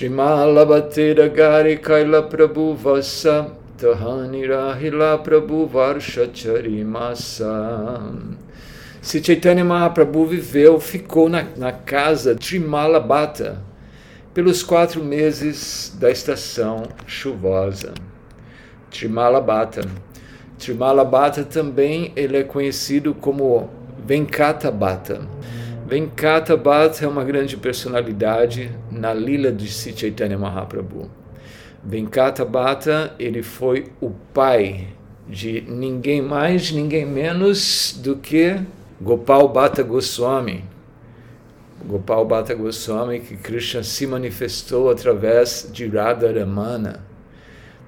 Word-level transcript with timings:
Trimala 0.00 0.64
Bhatera 0.64 1.28
Gari 1.28 1.78
Kaila 1.78 2.22
Prabhu 2.22 2.74
Vasa 2.74 3.52
Tahani 3.76 4.48
Rahila 4.48 5.22
Prabhu 5.22 5.68
Varsha 5.68 6.26
Charimasa. 6.32 8.00
Se 9.02 9.22
Chaitanya 9.22 9.62
Mahaprabhu 9.62 10.24
viveu, 10.24 10.80
ficou 10.80 11.28
na, 11.28 11.44
na 11.54 11.70
casa 11.70 12.34
Trimala 12.34 12.98
Bhatta 12.98 13.62
pelos 14.32 14.62
quatro 14.62 15.04
meses 15.04 15.94
da 16.00 16.10
estação 16.10 16.84
chuvosa. 17.06 17.92
Trimala 18.90 19.38
Bhatta. 19.38 19.82
Trimala 20.58 21.04
Bhatta 21.04 21.44
também 21.44 22.10
ele 22.16 22.38
é 22.38 22.42
conhecido 22.42 23.12
como 23.12 23.68
Venkata 24.06 24.70
Bhatta. 24.70 25.28
Venkata 25.90 26.56
Bhatta 26.56 27.04
é 27.04 27.08
uma 27.08 27.24
grande 27.24 27.56
personalidade 27.56 28.70
na 28.92 29.12
lila 29.12 29.50
de 29.50 29.66
Sri 29.66 29.92
Chaitanya 29.92 30.38
Mahaprabhu. 30.38 31.10
Venkata 31.82 32.44
Bhatta, 32.44 33.12
ele 33.18 33.42
foi 33.42 33.90
o 34.00 34.10
pai 34.32 34.86
de 35.28 35.62
ninguém 35.62 36.22
mais, 36.22 36.70
ninguém 36.70 37.04
menos 37.04 37.98
do 38.00 38.14
que 38.14 38.56
Gopal 39.00 39.48
Bhatta 39.48 39.82
Goswami. 39.82 40.64
Gopal 41.84 42.24
Bhatta 42.24 42.54
Goswami, 42.54 43.18
que 43.18 43.36
Krishna 43.36 43.82
se 43.82 44.06
manifestou 44.06 44.90
através 44.90 45.68
de 45.72 45.88
Radharamana. 45.88 47.04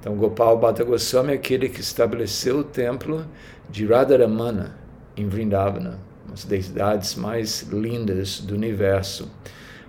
Então, 0.00 0.16
Gopal 0.16 0.58
Bhatta 0.58 0.82
Goswami 0.82 1.34
é 1.34 1.36
aquele 1.36 1.68
que 1.68 1.80
estabeleceu 1.80 2.58
o 2.58 2.64
templo 2.64 3.24
de 3.70 3.86
Radharamana 3.86 4.74
em 5.16 5.28
Vrindavana 5.28 6.10
as 6.32 6.44
deidades 6.44 7.14
mais 7.14 7.62
lindas 7.62 8.40
do 8.40 8.54
universo. 8.54 9.30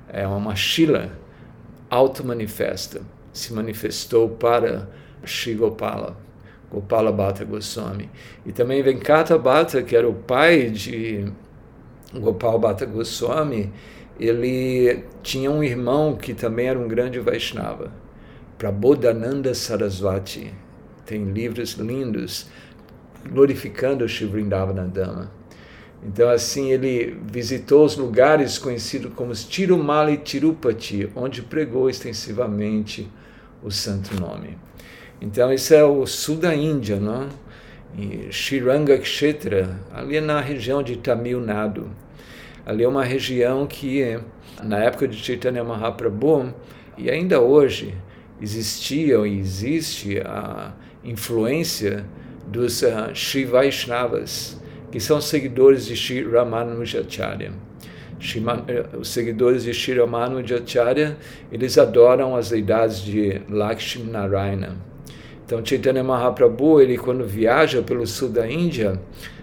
É 0.10 0.28
uma 0.28 0.56
Shila 0.56 1.12
auto-manifesta, 1.90 3.02
se 3.32 3.54
manifestou 3.54 4.30
para 4.30 4.90
Sri 5.26 5.54
Gopala, 5.54 6.18
Gopala 6.72 7.12
Bhatta 7.12 7.46
Goswami. 7.46 8.10
E 8.46 8.52
também 8.52 8.82
Venkata 8.82 9.38
Bhatta, 9.38 9.82
que 9.82 9.96
era 9.96 10.08
o 10.10 10.14
pai 10.14 10.70
de 10.70 11.32
Gopal 12.14 12.60
Bhatta 12.60 12.86
Goswami, 12.86 13.72
ele 14.20 15.06
tinha 15.22 15.50
um 15.50 15.64
irmão 15.64 16.16
que 16.16 16.34
também 16.34 16.68
era 16.68 16.78
um 16.78 16.88
grande 16.88 17.20
Vaishnava, 17.20 17.92
Prabodhananda 18.58 19.54
Saraswati. 19.54 20.54
Tem 21.06 21.24
livros 21.32 21.74
lindos 21.74 22.48
glorificando 23.30 24.08
Shri 24.08 24.26
Vrindavana 24.26 24.86
Dama. 24.86 25.43
Então, 26.06 26.30
assim, 26.30 26.72
ele 26.72 27.18
visitou 27.32 27.86
os 27.86 27.96
lugares 27.96 28.58
conhecidos 28.58 29.14
como 29.16 29.34
Tirumala 29.34 30.12
e 30.12 30.18
Tirupati, 30.18 31.10
onde 31.16 31.42
pregou 31.42 31.90
extensivamente 31.90 33.10
o 33.64 33.72
santo 33.72 34.20
nome. 34.20 34.58
Então, 35.22 35.54
isso 35.54 35.74
é 35.74 35.84
o 35.84 36.06
sul 36.06 36.36
da 36.36 36.54
Índia, 36.54 37.00
não? 37.00 37.30
E 37.98 38.32
Shiranga 38.32 38.98
Kshetra, 38.98 39.80
ali 39.94 40.18
é 40.18 40.22
na 40.22 40.42
região 40.42 40.84
de 40.84 40.98
Tamil 40.98 41.40
Nadu. 41.40 41.90
Ali 42.66 42.84
é 42.84 42.88
uma 42.88 43.04
região 43.04 43.66
que, 43.66 44.20
na 44.62 44.80
época 44.80 45.08
de 45.08 45.16
Chaitanya 45.16 45.64
Mahaprabhu, 45.64 46.54
e 46.98 47.10
ainda 47.10 47.40
hoje, 47.40 47.96
existia 48.42 49.26
e 49.26 49.40
existe 49.40 50.20
a 50.20 50.74
influência 51.04 52.06
dos 52.48 52.82
uh, 52.82 53.16
Sri 53.16 53.46
Vaishnavas, 53.46 54.62
que 54.94 55.00
são 55.00 55.20
seguidores 55.20 55.88
de 55.88 55.96
Sri 55.96 56.22
Ramanujacharya. 56.24 57.52
Eh, 58.68 58.86
os 58.96 59.08
seguidores 59.08 59.64
de 59.64 59.74
Sri 59.74 59.98
Ramanujacharya, 59.98 61.18
eles 61.52 61.80
adoram 61.80 62.36
as 62.36 62.52
deidades 62.52 63.02
de 63.02 63.42
Lakshmi 63.50 64.12
Narayana. 64.12 64.78
Então, 65.44 65.66
Chaitanya 65.66 66.04
Mahaprabhu, 66.04 66.80
ele 66.80 66.96
quando 66.96 67.26
viaja 67.26 67.82
pelo 67.82 68.06
sul 68.06 68.30
da 68.30 68.48
Índia, 68.48 69.02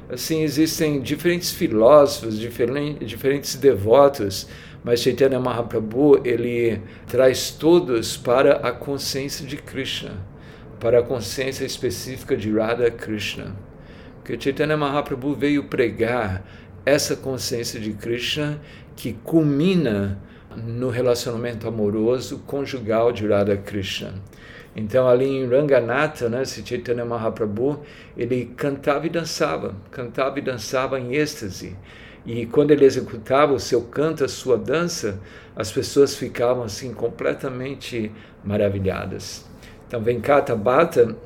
assim, 0.09 0.45
existem 0.45 1.01
diferentes 1.01 1.51
filósofos, 1.51 2.39
diferentes, 2.39 3.09
diferentes 3.09 3.57
devotos, 3.57 4.47
mas 4.85 5.01
Chaitanya 5.01 5.41
Mahaprabhu, 5.41 6.21
ele 6.25 6.81
traz 7.09 7.51
todos 7.51 8.17
para 8.17 8.59
a 8.59 8.71
consciência 8.71 9.45
de 9.45 9.57
Krishna, 9.57 10.13
para 10.79 11.01
a 11.01 11.03
consciência 11.03 11.65
específica 11.65 12.37
de 12.37 12.53
Radha 12.53 12.89
Krishna 12.89 13.69
que 14.25 14.41
Chaitanya 14.41 14.77
Mahaprabhu 14.77 15.35
veio 15.35 15.65
pregar 15.65 16.45
essa 16.85 17.17
consciência 17.17 17.81
de 17.81 17.93
Krishna 17.93 18.61
que 18.97 19.13
culmina 19.13 20.19
no 20.57 20.89
relacionamento 20.89 21.69
amoroso 21.69 22.39
conjugal 22.47 23.13
de 23.13 23.27
Radha 23.27 23.57
Krishna. 23.57 24.15
Então 24.75 25.09
ali 25.09 25.27
em 25.27 25.49
Ranganatha, 25.49 26.29
né, 26.29 26.45
Chaitanya 26.45 27.05
Mahaprabhu, 27.05 27.81
ele 28.17 28.53
cantava 28.57 29.07
e 29.07 29.11
dançava, 29.11 29.75
cantava 29.91 30.39
e 30.39 30.43
dançava 30.43 30.99
em 30.99 31.15
êxtase. 31.15 31.77
E 32.25 32.47
quando 32.47 32.71
ele 32.71 32.85
executava 32.85 33.53
o 33.53 33.59
seu 33.59 33.83
canto, 33.83 34.25
a 34.25 34.29
sua 34.29 34.57
dança, 34.57 35.19
as 35.57 35.73
pessoas 35.73 36.15
ficavam 36.15 36.63
assim 36.65 36.93
completamente 36.93 38.13
maravilhadas. 38.45 39.49
Então 39.89 40.01
Venkata 40.03 40.55
Bhatta 40.55 41.17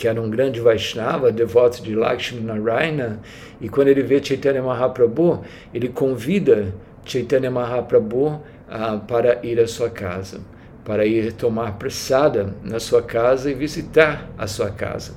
que 0.00 0.08
era 0.08 0.18
um 0.18 0.30
grande 0.30 0.60
Vaishnava, 0.60 1.30
devoto 1.30 1.82
de 1.82 1.94
Lakshmi 1.94 2.40
Narayana, 2.40 3.20
e 3.60 3.68
quando 3.68 3.88
ele 3.88 4.02
vê 4.02 4.18
Chaitanya 4.24 4.62
Mahaprabhu, 4.62 5.42
ele 5.74 5.90
convida 5.90 6.74
Chaitanya 7.04 7.50
Mahaprabhu 7.50 8.28
uh, 8.28 8.98
para 9.06 9.44
ir 9.44 9.60
à 9.60 9.68
sua 9.68 9.90
casa, 9.90 10.40
para 10.86 11.04
ir 11.04 11.34
tomar 11.34 11.72
pressada 11.72 12.54
na 12.64 12.80
sua 12.80 13.02
casa 13.02 13.50
e 13.50 13.54
visitar 13.54 14.26
a 14.38 14.46
sua 14.46 14.70
casa. 14.70 15.12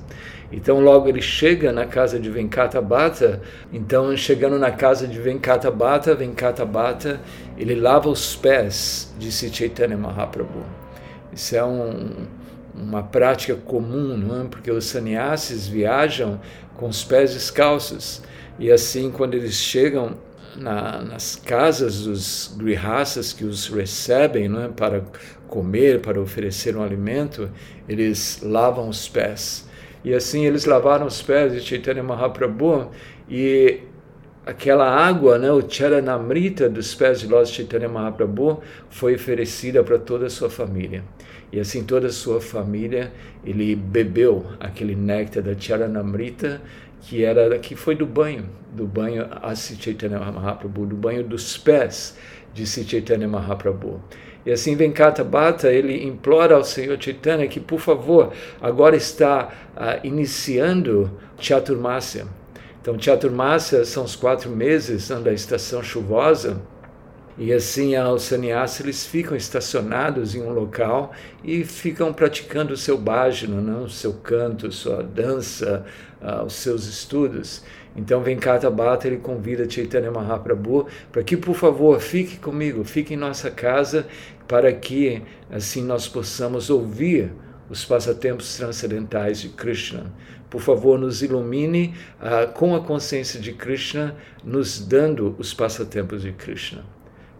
Então, 0.52 0.80
logo 0.80 1.08
ele 1.08 1.22
chega 1.22 1.72
na 1.72 1.86
casa 1.86 2.20
de 2.20 2.28
Venkata 2.28 2.78
Bhatta. 2.82 3.40
Então, 3.72 4.14
chegando 4.14 4.58
na 4.58 4.70
casa 4.70 5.08
de 5.08 5.18
Venkata 5.18 5.70
Bhatta, 5.70 6.14
Venkata 6.14 6.66
Bhatta, 6.66 7.22
ele 7.56 7.74
lava 7.74 8.10
os 8.10 8.36
pés 8.36 9.14
de 9.18 9.32
Chaitanya 9.32 9.96
Mahaprabhu. 9.96 10.62
Isso 11.32 11.56
é 11.56 11.64
um, 11.64 12.26
uma 12.74 13.02
prática 13.02 13.54
comum, 13.54 14.16
não 14.16 14.42
é? 14.42 14.44
porque 14.48 14.70
os 14.70 14.84
sannyasis 14.86 15.66
viajam 15.68 16.40
com 16.76 16.88
os 16.88 17.04
pés 17.04 17.32
descalços 17.32 18.22
e 18.58 18.70
assim 18.70 19.10
quando 19.10 19.34
eles 19.34 19.54
chegam 19.54 20.16
na, 20.56 21.02
nas 21.02 21.36
casas 21.36 22.02
dos 22.02 22.54
grihasas 22.56 23.32
que 23.32 23.44
os 23.44 23.68
recebem 23.68 24.48
não 24.48 24.64
é? 24.64 24.68
para 24.68 25.04
comer, 25.48 26.00
para 26.00 26.20
oferecer 26.20 26.76
um 26.76 26.82
alimento, 26.82 27.48
eles 27.88 28.40
lavam 28.42 28.88
os 28.88 29.08
pés. 29.08 29.68
E 30.04 30.12
assim 30.12 30.44
eles 30.44 30.64
lavaram 30.64 31.06
os 31.06 31.22
pés 31.22 31.52
de 31.52 31.60
Chaitanya 31.60 32.02
Mahaprabhu 32.02 32.90
e 33.28 33.80
aquela 34.44 34.88
água, 34.88 35.38
né, 35.38 35.50
o 35.50 35.62
Charanamrita 35.66 36.68
dos 36.68 36.94
pés 36.94 37.20
de 37.20 37.26
Lord 37.26 37.48
Chaitanya 37.48 37.88
Mahaprabhu 37.88 38.60
foi 38.90 39.14
oferecida 39.14 39.82
para 39.82 39.98
toda 39.98 40.26
a 40.26 40.30
sua 40.30 40.50
família. 40.50 41.02
E 41.54 41.60
assim 41.60 41.84
toda 41.84 42.08
a 42.08 42.12
sua 42.12 42.40
família, 42.40 43.12
ele 43.44 43.76
bebeu 43.76 44.44
aquele 44.58 44.96
néctar 44.96 45.40
da 45.40 45.56
Charanamrita, 45.56 46.60
que 47.02 47.22
era 47.22 47.56
que 47.60 47.76
foi 47.76 47.94
do 47.94 48.04
banho, 48.04 48.46
do 48.72 48.84
banho 48.88 49.28
a 49.30 49.54
Chaitanya 49.54 50.18
Mahaprabhu, 50.18 50.84
do 50.84 50.96
banho 50.96 51.22
dos 51.22 51.56
pés 51.56 52.16
de 52.52 52.66
Chaitanya 52.66 53.28
Mahaprabhu. 53.28 54.00
E 54.44 54.50
assim 54.50 54.74
Venkata 54.74 55.22
Bhatta, 55.22 55.70
ele 55.70 56.04
implora 56.04 56.56
ao 56.56 56.64
Senhor 56.64 57.00
Chaitanya 57.00 57.46
que, 57.46 57.60
por 57.60 57.78
favor, 57.78 58.32
agora 58.60 58.96
está 58.96 59.48
uh, 59.76 60.04
iniciando 60.04 61.08
Chaturmasya. 61.38 62.26
Então, 62.82 62.98
Chaturmasya 62.98 63.84
são 63.84 64.02
os 64.02 64.16
quatro 64.16 64.50
meses 64.50 65.08
da 65.08 65.32
estação 65.32 65.84
chuvosa, 65.84 66.60
e 67.36 67.52
assim 67.52 67.96
os 67.98 68.22
sannyasis 68.22 68.80
eles 68.80 69.06
ficam 69.06 69.36
estacionados 69.36 70.36
em 70.36 70.42
um 70.42 70.52
local 70.52 71.12
e 71.42 71.64
ficam 71.64 72.12
praticando 72.12 72.74
o 72.74 72.76
seu 72.76 72.96
bhajana? 72.96 73.60
Né? 73.60 73.84
o 73.84 73.88
seu 73.88 74.12
canto, 74.12 74.70
sua 74.70 75.02
dança, 75.02 75.84
uh, 76.22 76.44
os 76.44 76.54
seus 76.54 76.86
estudos. 76.86 77.64
Então 77.96 78.22
Venkata 78.22 78.70
Bhatta 78.70 79.08
ele 79.08 79.16
convida 79.16 79.68
Chaitanya 79.68 80.10
Mahaprabhu 80.10 80.86
para 81.10 81.24
que 81.24 81.36
por 81.36 81.54
favor 81.56 82.00
fique 82.00 82.38
comigo, 82.38 82.84
fique 82.84 83.14
em 83.14 83.16
nossa 83.16 83.50
casa 83.50 84.06
para 84.46 84.72
que 84.72 85.22
assim 85.50 85.82
nós 85.82 86.06
possamos 86.06 86.70
ouvir 86.70 87.32
os 87.68 87.84
passatempos 87.84 88.56
transcendentais 88.56 89.40
de 89.40 89.48
Krishna. 89.48 90.12
Por 90.50 90.60
favor, 90.60 90.96
nos 90.98 91.22
ilumine 91.22 91.94
uh, 92.20 92.52
com 92.52 92.76
a 92.76 92.80
consciência 92.80 93.40
de 93.40 93.52
Krishna, 93.52 94.14
nos 94.44 94.78
dando 94.78 95.34
os 95.36 95.52
passatempos 95.52 96.22
de 96.22 96.30
Krishna. 96.30 96.93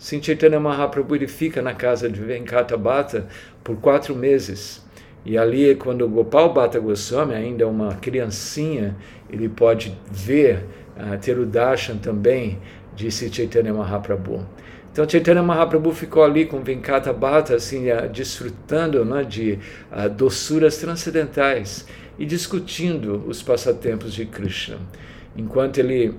Sim, 0.05 0.23
Chaitanya 0.23 0.61
Mahaprabhu 0.61 1.17
ele 1.17 1.27
fica 1.27 1.63
na 1.63 1.73
casa 1.73 2.11
de 2.11 2.21
Venkata 2.21 2.77
Bhatta 2.77 3.27
por 3.65 3.77
quatro 3.77 4.15
meses. 4.15 4.85
E 5.25 5.39
ali, 5.39 5.75
quando 5.77 6.07
Gopal 6.07 6.53
Bhatta 6.53 6.79
Goswami, 6.79 7.33
ainda 7.33 7.67
uma 7.67 7.95
criancinha, 7.95 8.95
ele 9.31 9.49
pode 9.49 9.99
ver, 10.13 10.67
uh, 10.95 11.17
ter 11.19 11.39
o 11.39 11.47
darshan 11.47 11.97
também, 11.97 12.59
disse 12.95 13.33
Chaitanya 13.33 13.73
Mahaprabhu. 13.73 14.47
Então 14.93 15.09
Chaitanya 15.09 15.43
Mahaprabhu 15.43 15.91
ficou 15.93 16.23
ali 16.23 16.45
com 16.45 16.63
Venkata 16.63 17.11
Bhatta, 17.11 17.55
assim, 17.55 17.91
uh, 17.91 18.07
desfrutando 18.07 19.07
né, 19.07 19.25
de 19.25 19.59
uh, 19.91 20.07
doçuras 20.11 20.77
transcendentais 20.77 21.87
e 22.19 22.27
discutindo 22.27 23.25
os 23.27 23.43
passatempos 23.43 24.13
de 24.13 24.27
Krishna. 24.27 24.77
Enquanto 25.35 25.79
ele 25.79 26.15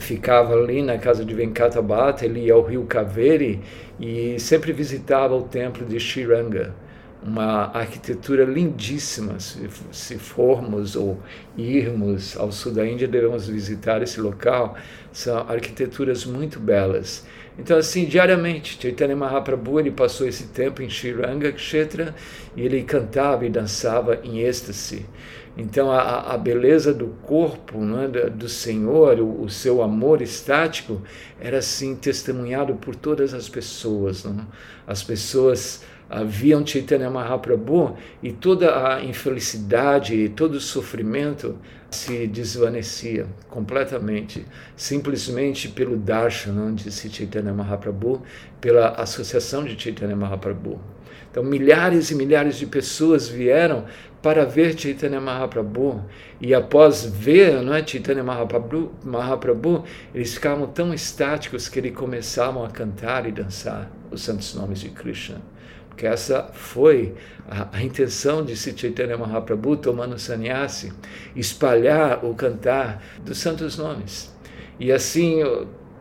ficava 0.00 0.54
ali 0.54 0.82
na 0.82 0.98
casa 0.98 1.24
de 1.24 1.34
Venkata 1.34 1.82
Bhatta, 1.82 2.24
ele 2.24 2.46
ia 2.46 2.54
ao 2.54 2.62
rio 2.62 2.84
Kaveri 2.84 3.60
e 4.00 4.38
sempre 4.38 4.72
visitava 4.72 5.34
o 5.34 5.42
templo 5.42 5.84
de 5.84 5.98
Shiranga 6.00 6.74
uma 7.24 7.70
arquitetura 7.72 8.44
lindíssima. 8.44 9.38
Se, 9.38 9.68
se, 9.92 10.18
formos 10.18 10.96
ou 10.96 11.18
irmos 11.56 12.36
ao 12.36 12.50
sul 12.50 12.72
da 12.72 12.86
Índia, 12.86 13.06
devemos 13.06 13.48
visitar 13.48 14.02
esse 14.02 14.20
local. 14.20 14.76
São 15.12 15.38
arquiteturas 15.48 16.24
muito 16.24 16.58
belas. 16.58 17.24
Então, 17.58 17.76
assim, 17.76 18.06
diariamente, 18.06 18.78
Chaitanya 18.80 19.14
Mahaprabhu 19.14 19.78
ele 19.78 19.90
passou 19.90 20.26
esse 20.26 20.48
tempo 20.48 20.82
em 20.82 20.88
Shiranga 20.88 21.52
Kshetra 21.52 22.14
e 22.56 22.62
ele 22.62 22.82
cantava 22.82 23.44
e 23.44 23.50
dançava 23.50 24.18
em 24.24 24.40
êxtase. 24.40 25.06
Então, 25.56 25.90
a, 25.90 26.32
a 26.32 26.38
beleza 26.38 26.94
do 26.94 27.08
corpo 27.22 27.78
né, 27.78 28.08
do 28.08 28.48
Senhor, 28.48 29.20
o, 29.20 29.42
o, 29.42 29.50
seu 29.50 29.82
amor 29.82 30.22
estático, 30.22 31.02
era 31.38 31.58
assim 31.58 31.94
testemunhado 31.94 32.74
por 32.76 32.96
todas 32.96 33.34
as 33.34 33.48
pessoas. 33.50 34.24
Né? 34.24 34.46
As 34.86 35.02
pessoas 35.02 35.82
haviam 36.08 36.66
Chaitanya 36.66 37.10
Mahaprabhu 37.10 37.96
e 38.22 38.32
toda 38.32 38.94
a 38.94 39.04
infelicidade 39.04 40.28
todo 40.30 40.54
o 40.54 40.60
sofrimento 40.60 41.58
se 41.90 42.26
desvanecia 42.26 43.26
completamente, 43.48 44.46
simplesmente 44.74 45.68
pelo 45.68 45.96
darshan 45.96 46.74
de 46.74 46.90
Chaitanya 46.90 47.52
Mahaprabhu, 47.52 48.22
pela 48.60 48.88
associação 48.90 49.64
de 49.64 49.78
Chaitanya 49.80 50.16
Mahaprabhu. 50.16 50.80
Então, 51.32 51.42
milhares 51.42 52.10
e 52.10 52.14
milhares 52.14 52.58
de 52.58 52.66
pessoas 52.66 53.26
vieram 53.26 53.86
para 54.20 54.44
ver 54.44 54.78
Chaitanya 54.78 55.18
Mahaprabhu 55.18 56.04
e 56.38 56.54
após 56.54 57.06
ver 57.06 57.62
não 57.62 57.74
é, 57.74 57.84
Chaitanya 57.84 58.22
Mahaprabhu, 58.22 58.92
Mahaprabhu, 59.02 59.82
eles 60.14 60.34
ficavam 60.34 60.66
tão 60.66 60.92
estáticos 60.92 61.70
que 61.70 61.78
eles 61.78 61.96
começavam 61.96 62.64
a 62.64 62.68
cantar 62.68 63.26
e 63.26 63.32
dançar 63.32 63.90
os 64.10 64.20
santos 64.20 64.54
nomes 64.54 64.80
de 64.80 64.90
Krishna 64.90 65.40
que 65.96 66.06
essa 66.06 66.50
foi 66.52 67.14
a, 67.48 67.68
a 67.76 67.82
intenção 67.82 68.44
de 68.44 68.56
Sri 68.56 68.76
Chaitanya 68.76 69.16
Mahaprabhu 69.16 69.76
tomando 69.76 70.18
sannyasi, 70.18 70.92
espalhar 71.36 72.24
o 72.24 72.34
cantar 72.34 73.02
dos 73.24 73.38
santos 73.38 73.76
nomes. 73.76 74.34
E 74.80 74.90
assim 74.90 75.42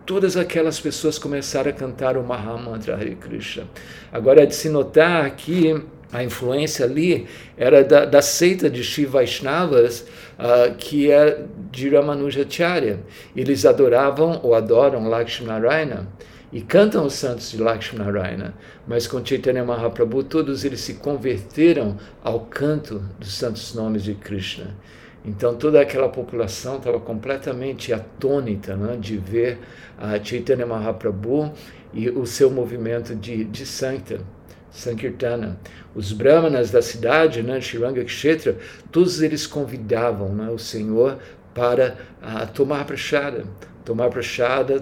todas 0.05 0.37
aquelas 0.37 0.79
pessoas 0.79 1.17
começaram 1.17 1.69
a 1.69 1.73
cantar 1.73 2.17
o 2.17 2.23
Mahamantra 2.23 2.95
Hare 2.95 3.15
Krishna. 3.15 3.65
Agora 4.11 4.43
é 4.43 4.45
de 4.45 4.55
se 4.55 4.69
notar 4.69 5.29
que 5.35 5.81
a 6.11 6.23
influência 6.23 6.85
ali 6.85 7.27
era 7.57 7.83
da, 7.83 8.05
da 8.05 8.21
seita 8.21 8.69
de 8.69 8.83
Shiva 8.83 9.23
uh, 9.23 10.75
que 10.77 11.09
é 11.09 11.45
de 11.71 11.89
Ramanujacharya. 11.89 12.99
Eles 13.35 13.65
adoravam 13.65 14.41
ou 14.43 14.53
adoram 14.53 15.07
Lakshminarayana 15.07 16.07
e 16.51 16.59
cantam 16.59 17.05
os 17.05 17.13
santos 17.13 17.51
de 17.51 17.57
Lakshminarayana, 17.57 18.53
mas 18.85 19.07
com 19.07 19.25
Chaitanya 19.25 19.63
Mahaprabhu 19.63 20.23
todos 20.23 20.65
eles 20.65 20.81
se 20.81 20.95
converteram 20.95 21.97
ao 22.21 22.41
canto 22.41 23.01
dos 23.17 23.33
santos 23.33 23.73
nomes 23.73 24.03
de 24.03 24.13
Krishna. 24.13 24.75
Então 25.23 25.55
toda 25.55 25.79
aquela 25.79 26.09
população 26.09 26.77
estava 26.77 26.99
completamente 26.99 27.93
atônita 27.93 28.75
né, 28.75 28.97
de 28.99 29.17
ver 29.17 29.59
a 29.97 30.21
Chaitanya 30.23 30.65
Mahaprabhu 30.65 31.53
e 31.93 32.09
o 32.09 32.25
seu 32.25 32.49
movimento 32.49 33.15
de, 33.15 33.43
de 33.43 33.65
Sankta, 33.65 34.21
Sankirtana. 34.71 35.59
Os 35.93 36.11
brahmanas 36.11 36.71
da 36.71 36.81
cidade, 36.81 37.43
né, 37.43 37.61
Shiranga 37.61 38.03
Kshetra, 38.03 38.57
todos 38.91 39.21
eles 39.21 39.45
convidavam 39.45 40.29
né, 40.29 40.49
o 40.49 40.57
Senhor 40.57 41.19
para 41.53 41.97
uh, 42.21 42.51
tomar 42.53 42.85
prachada 42.85 43.45
tomar 43.83 44.09
prachada, 44.09 44.81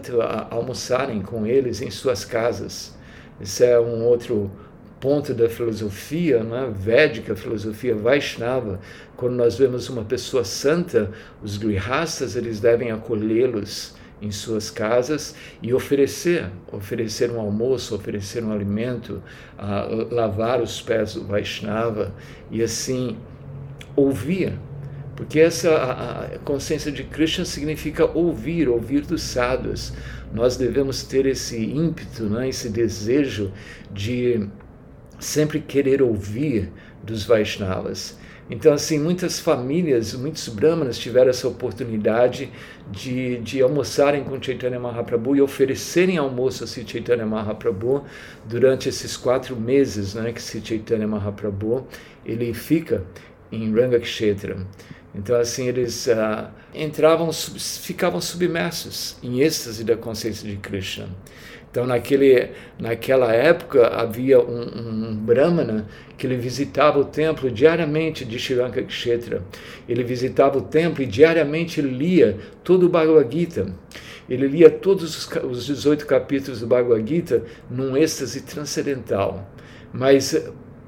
almoçarem 0.49 1.21
com 1.21 1.45
eles 1.45 1.81
em 1.81 1.89
suas 1.89 2.25
casas. 2.25 2.95
Esse 3.41 3.65
é 3.65 3.79
um 3.79 4.03
outro 4.03 4.51
ponto 4.99 5.33
da 5.33 5.49
filosofia 5.49 6.43
né, 6.43 6.71
védica, 6.75 7.35
filosofia 7.35 7.95
Vaishnava. 7.95 8.79
Quando 9.15 9.35
nós 9.35 9.57
vemos 9.57 9.89
uma 9.89 10.03
pessoa 10.03 10.43
santa, 10.43 11.11
os 11.41 11.57
grihastas 11.57 12.35
eles 12.35 12.59
devem 12.59 12.91
acolhê-los 12.91 13.95
em 14.21 14.31
suas 14.31 14.69
casas 14.69 15.33
e 15.61 15.73
oferecer, 15.73 16.49
oferecer 16.71 17.31
um 17.31 17.39
almoço, 17.39 17.95
oferecer 17.95 18.43
um 18.43 18.51
alimento, 18.51 19.23
uh, 19.57 20.13
lavar 20.13 20.61
os 20.61 20.81
pés 20.81 21.13
do 21.13 21.23
Vaishnava 21.23 22.13
e 22.51 22.61
assim 22.61 23.17
ouvir 23.95 24.53
porque 25.19 25.37
essa 25.37 25.75
a, 25.75 26.39
consciência 26.45 26.89
de 26.93 27.03
Krishna 27.03 27.43
significa 27.43 28.05
ouvir, 28.05 28.69
ouvir 28.69 29.01
dos 29.01 29.21
sadhus. 29.21 29.91
Nós 30.33 30.55
devemos 30.55 31.03
ter 31.03 31.25
esse 31.25 31.61
ímpeto, 31.61 32.23
né, 32.29 32.47
esse 32.47 32.69
desejo 32.69 33.51
de 33.91 34.47
sempre 35.19 35.59
querer 35.59 36.01
ouvir 36.01 36.71
dos 37.03 37.23
Vaishnavas. 37.23 38.17
Então, 38.49 38.73
assim, 38.73 38.97
muitas 38.97 39.39
famílias, 39.39 40.15
muitos 40.15 40.47
brahmanas 40.47 40.97
tiveram 40.97 41.29
essa 41.29 41.47
oportunidade 41.47 42.51
de, 42.91 43.37
de 43.37 43.61
almoçarem 43.61 44.23
com 44.23 44.41
Chaitanya 44.41 44.79
Mahaprabhu 44.79 45.35
e 45.35 45.41
oferecerem 45.41 46.17
almoço 46.17 46.63
a 46.63 46.67
Sri 46.67 46.83
Chaitanya 46.87 47.27
Mahaprabhu 47.27 48.03
durante 48.45 48.89
esses 48.89 49.15
quatro 49.15 49.55
meses 49.55 50.15
né, 50.15 50.31
que 50.33 50.41
Sri 50.41 50.65
Chaitanya 50.65 51.07
Mahaprabhu 51.07 51.85
ele 52.25 52.51
fica 52.51 53.05
em 53.51 53.71
Rangakshetra. 53.71 54.57
Então, 55.13 55.39
assim, 55.39 55.67
eles 55.67 56.07
uh, 56.07 56.49
entravam, 56.73 57.31
ficavam 57.31 58.19
submersos 58.19 59.17
em 59.21 59.41
êxtase 59.41 59.83
da 59.83 59.95
consciência 59.95 60.47
de 60.49 60.57
Krishna. 60.57 61.07
Então, 61.71 61.85
naquele, 61.85 62.49
naquela 62.79 63.31
época, 63.31 63.87
havia 63.87 64.39
um, 64.39 65.09
um 65.09 65.15
brahmana 65.15 65.85
que 66.17 66.25
ele 66.25 66.35
visitava 66.35 66.99
o 66.99 67.05
templo 67.05 67.51
diariamente 67.51 68.25
de 68.25 68.39
Shiranka 68.39 68.81
Kshetra. 68.81 69.43
Ele 69.87 70.03
visitava 70.03 70.57
o 70.57 70.61
templo 70.61 71.03
e 71.03 71.05
diariamente 71.05 71.79
lia 71.79 72.37
todo 72.63 72.87
o 72.87 72.89
Bhagavad 72.89 73.31
Gita. 73.31 73.67
Ele 74.27 74.47
lia 74.47 74.69
todos 74.69 75.15
os, 75.15 75.43
os 75.43 75.65
18 75.67 76.05
capítulos 76.05 76.59
do 76.59 76.67
Bhagavad 76.67 77.07
Gita 77.07 77.43
num 77.69 77.95
êxtase 77.95 78.41
transcendental. 78.41 79.47
Mas 79.93 80.35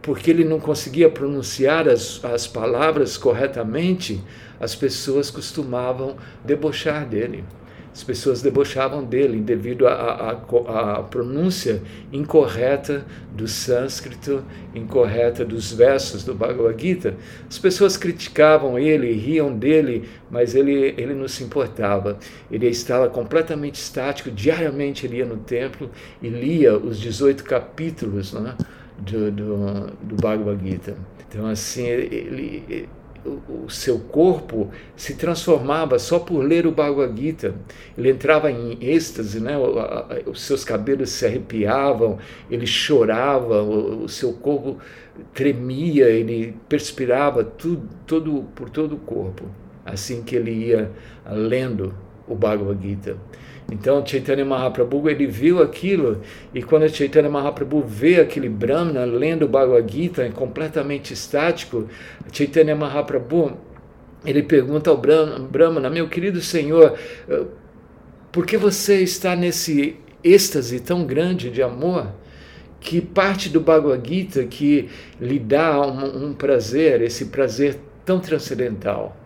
porque 0.02 0.32
ele 0.32 0.44
não 0.44 0.60
conseguia 0.60 1.10
pronunciar 1.10 1.88
as, 1.88 2.24
as 2.26 2.48
palavras 2.48 3.18
corretamente, 3.18 4.22
as 4.60 4.76
pessoas 4.76 5.30
costumavam 5.30 6.18
debochar 6.44 7.08
dele. 7.08 7.44
As 7.94 8.04
pessoas 8.04 8.42
debochavam 8.42 9.04
dele 9.04 9.42
devido 9.42 9.86
à 9.88 11.06
pronúncia 11.10 11.82
incorreta 12.12 13.06
do 13.36 13.48
sânscrito, 13.48 14.44
incorreta 14.74 15.44
dos 15.44 15.74
versos 15.74 16.24
do 16.24 16.34
Bhagavad 16.34 16.82
Gita. 16.82 17.16
As 17.50 17.60
pessoas 17.60 17.98
criticavam 17.98 18.80
ele, 18.80 19.12
riam 19.12 19.54
dele, 19.54 20.08
mas 20.30 20.56
ele, 20.56 20.96
ele 20.98 21.14
não 21.14 21.28
se 21.28 21.44
importava. 21.44 22.18
Ele 22.50 22.68
estava 22.68 23.10
completamente 23.10 23.76
estático, 23.76 24.32
diariamente 24.32 25.06
ele 25.06 25.18
ia 25.18 25.26
no 25.26 25.38
templo 25.38 25.90
e 26.22 26.30
lia 26.30 26.78
os 26.78 26.98
18 26.98 27.44
capítulos, 27.44 28.32
né? 28.32 28.56
do, 29.02 29.32
do, 29.32 29.88
do 30.04 30.16
Bhagavad 30.16 30.60
Gita. 30.64 30.96
Então, 31.28 31.48
assim, 31.48 31.86
ele, 31.86 32.16
ele 32.70 32.90
o, 33.26 33.70
seu 33.70 34.00
corpo 34.00 34.70
se 34.96 35.16
transformava 35.16 36.00
só 36.00 36.20
por 36.20 36.44
ler 36.44 36.66
o 36.66 36.72
Bhagavad 36.72 37.20
Gita. 37.20 37.56
Ele 37.98 38.10
entrava 38.10 38.52
em 38.52 38.78
êxtase, 38.82 39.40
né? 39.40 39.54
os 40.26 40.42
seus 40.42 40.64
cabelos 40.64 41.10
se 41.10 41.26
arrepiavam, 41.26 42.18
ele 42.50 42.66
chorava, 42.66 43.62
o, 43.62 44.08
seu 44.08 44.34
corpo 44.34 44.78
tremia, 45.34 46.06
ele 46.06 46.56
perspirava 46.68 47.44
tudo, 47.44 47.88
todo, 48.06 48.44
por 48.56 48.70
todo 48.70 48.96
o 48.96 49.00
corpo, 49.00 49.46
assim 49.86 50.24
que 50.24 50.36
ele 50.36 50.52
ia 50.52 50.92
lendo 51.30 51.94
o 52.28 52.36
Bhagavad 52.36 52.82
Gita. 52.82 53.18
Então 53.72 54.06
Chaitanya 54.06 54.44
Mahaprabhu 54.44 55.10
ele 55.10 55.26
viu 55.26 55.64
aquilo 55.64 56.22
e 56.54 56.62
quando 56.62 56.90
Chaitanya 56.90 57.30
Mahaprabhu 57.30 57.82
vê 57.82 58.20
aquele 58.20 58.50
Brahmana 58.50 59.06
lendo 59.06 59.46
o 59.46 59.48
Bhagavad 59.48 59.90
Gita 59.92 60.30
completamente 60.32 61.14
estático, 61.14 61.88
Chaitanya 62.34 62.76
Mahaprabhu 62.76 63.58
ele 64.26 64.44
pergunta 64.44 64.90
ao 64.90 64.98
Brahmana, 64.98 65.90
meu 65.90 66.08
querido 66.08 66.42
Senhor, 66.42 66.96
eh, 67.28 67.46
por 68.32 68.46
que 68.46 68.58
você 68.58 69.02
está 69.02 69.36
nesse 69.36 69.96
êxtase 70.24 70.80
tão 70.80 71.06
grande 71.06 71.50
de 71.50 71.64
amor? 71.64 72.08
Que 72.80 73.00
parte 73.00 73.50
do 73.50 73.60
Bhagavad 73.60 74.08
Gita 74.08 74.44
que 74.44 74.90
lhe 75.20 75.40
dá 75.40 75.80
um, 75.82 76.28
um 76.28 76.34
prazer, 76.34 77.02
esse 77.02 77.26
prazer 77.26 77.80
tão 78.06 78.20
transcendental? 78.20 79.21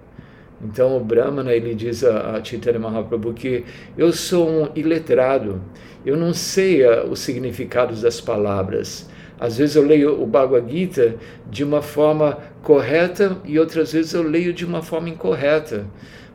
Então 0.62 0.96
o 0.98 1.00
Brahmana 1.00 1.54
ele 1.54 1.76
diz 1.76 2.04
a, 2.04 2.38
a 2.38 2.44
Chaitanya 2.44 2.80
Mahaprabhu 2.80 3.34
que 3.34 3.66
eu 3.98 4.12
sou 4.14 4.50
um 4.50 4.70
iletrado, 4.76 5.62
eu 6.06 6.16
não 6.16 6.34
sei 6.34 6.86
uh, 6.86 7.10
os 7.10 7.20
significados 7.20 8.02
das 8.02 8.22
palavras. 8.22 9.10
Às 9.40 9.58
vezes 9.58 9.76
eu 9.76 9.84
leio 9.84 10.22
o 10.22 10.26
Bhagavad 10.26 10.72
Gita 10.72 11.16
de 11.50 11.64
uma 11.64 11.82
forma 11.82 12.38
correta 12.64 13.38
e 13.44 13.60
outras 13.60 13.92
vezes 13.92 14.14
eu 14.14 14.24
leio 14.24 14.54
de 14.54 14.66
uma 14.66 14.82
forma 14.82 15.10
incorreta. 15.10 15.86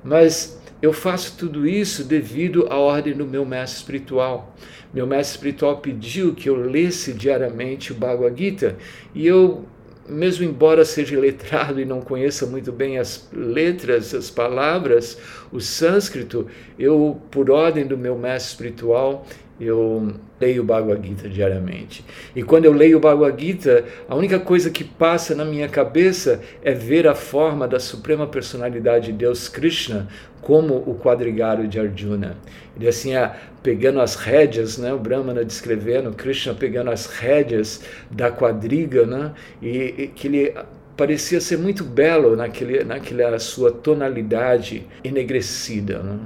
Mas 0.05 0.61
eu 0.83 0.93
faço 0.93 1.37
tudo 1.37 1.67
isso 1.67 2.05
devido 2.05 2.67
à 2.71 2.77
ordem 2.77 3.15
do 3.15 3.27
meu 3.27 3.45
mestre 3.45 3.79
espiritual. 3.79 4.55
Meu 4.93 5.07
mestre 5.07 5.37
espiritual 5.37 5.79
pediu 5.79 6.35
que 6.35 6.49
eu 6.49 6.57
lesse 6.57 7.13
diariamente 7.15 7.93
o 7.93 7.95
Bhagavad 7.95 8.39
Gita 8.39 8.77
e 9.15 9.27
eu 9.27 9.65
mesmo 10.11 10.45
embora 10.45 10.85
seja 10.85 11.19
letrado 11.19 11.81
e 11.81 11.85
não 11.85 12.01
conheça 12.01 12.47
muito 12.47 12.73
bem 12.73 12.99
as 12.99 13.29
letras, 13.33 14.15
as 14.15 14.31
palavras, 14.31 15.17
o 15.53 15.61
sânscrito, 15.61 16.47
eu, 16.79 17.21
por 17.31 17.51
ordem 17.51 17.87
do 17.87 17.97
meu 17.97 18.19
mestre 18.19 18.51
espiritual, 18.51 19.27
eu 19.61 20.13
leio 20.41 20.63
o 20.63 20.65
Bhagavad 20.65 21.07
Gita 21.07 21.29
diariamente. 21.29 22.05
E 22.35 22.43
quando 22.43 22.65
eu 22.65 22.73
leio 22.73 22.97
o 22.97 23.01
Bhagavad 23.01 23.41
Gita, 23.41 23.85
a 24.09 24.15
única 24.15 24.41
coisa 24.41 24.71
que 24.71 24.83
passa 24.83 25.35
na 25.35 25.45
minha 25.45 25.69
cabeça 25.69 26.41
é 26.63 26.73
ver 26.73 27.07
a 27.07 27.15
forma 27.15 27.69
da 27.69 27.79
suprema 27.79 28.27
personalidade 28.27 29.07
de 29.07 29.13
Deus 29.13 29.49
Krishna 29.49 30.09
como 30.41 30.75
o 30.75 30.99
quadrigário 30.99 31.69
de 31.69 31.79
Arjuna. 31.79 32.37
Ele 32.75 32.89
assim, 32.89 33.15
é, 33.15 33.31
pegando 33.63 34.01
as 34.01 34.15
rédeas, 34.15 34.79
né, 34.79 34.93
o 34.93 34.99
Brahmana 34.99 35.45
descrevendo, 35.45 36.13
Krishna 36.13 36.55
pegando 36.55 36.91
as 36.91 37.07
rédeas 37.07 37.83
da 38.11 38.31
quadriga, 38.31 39.05
né, 39.05 39.33
e, 39.61 39.95
e 39.99 40.07
que 40.09 40.29
ele 40.29 40.55
parecia 40.97 41.41
ser 41.41 41.59
muito 41.59 41.85
belo 41.85 42.37
naquele, 42.37 42.85
naquela 42.85 43.39
sua 43.39 43.71
tonalidade 43.71 44.87
enegrecida. 45.05 45.99
Né? 46.01 46.19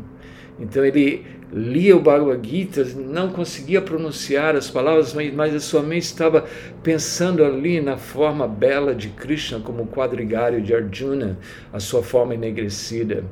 Então 0.59 0.85
ele 0.85 1.25
lia 1.53 1.97
o 1.97 2.01
Bhagavad 2.01 2.49
Gita, 2.49 2.85
não 2.97 3.31
conseguia 3.31 3.81
pronunciar 3.81 4.57
as 4.57 4.69
palavras, 4.71 5.15
mas, 5.15 5.55
a 5.55 5.61
sua 5.61 5.83
mente 5.83 6.03
estava 6.03 6.45
pensando 6.83 7.45
ali 7.45 7.81
na 7.81 7.97
forma 7.97 8.47
bela 8.49 8.95
de 8.95 9.09
Krishna 9.09 9.61
como 9.61 9.87
quadrigário 9.87 10.61
de 10.61 10.75
Arjuna, 10.75 11.39
a 11.73 11.79
sua 11.79 12.03
forma 12.03 12.35
enegrecida. 12.35 13.25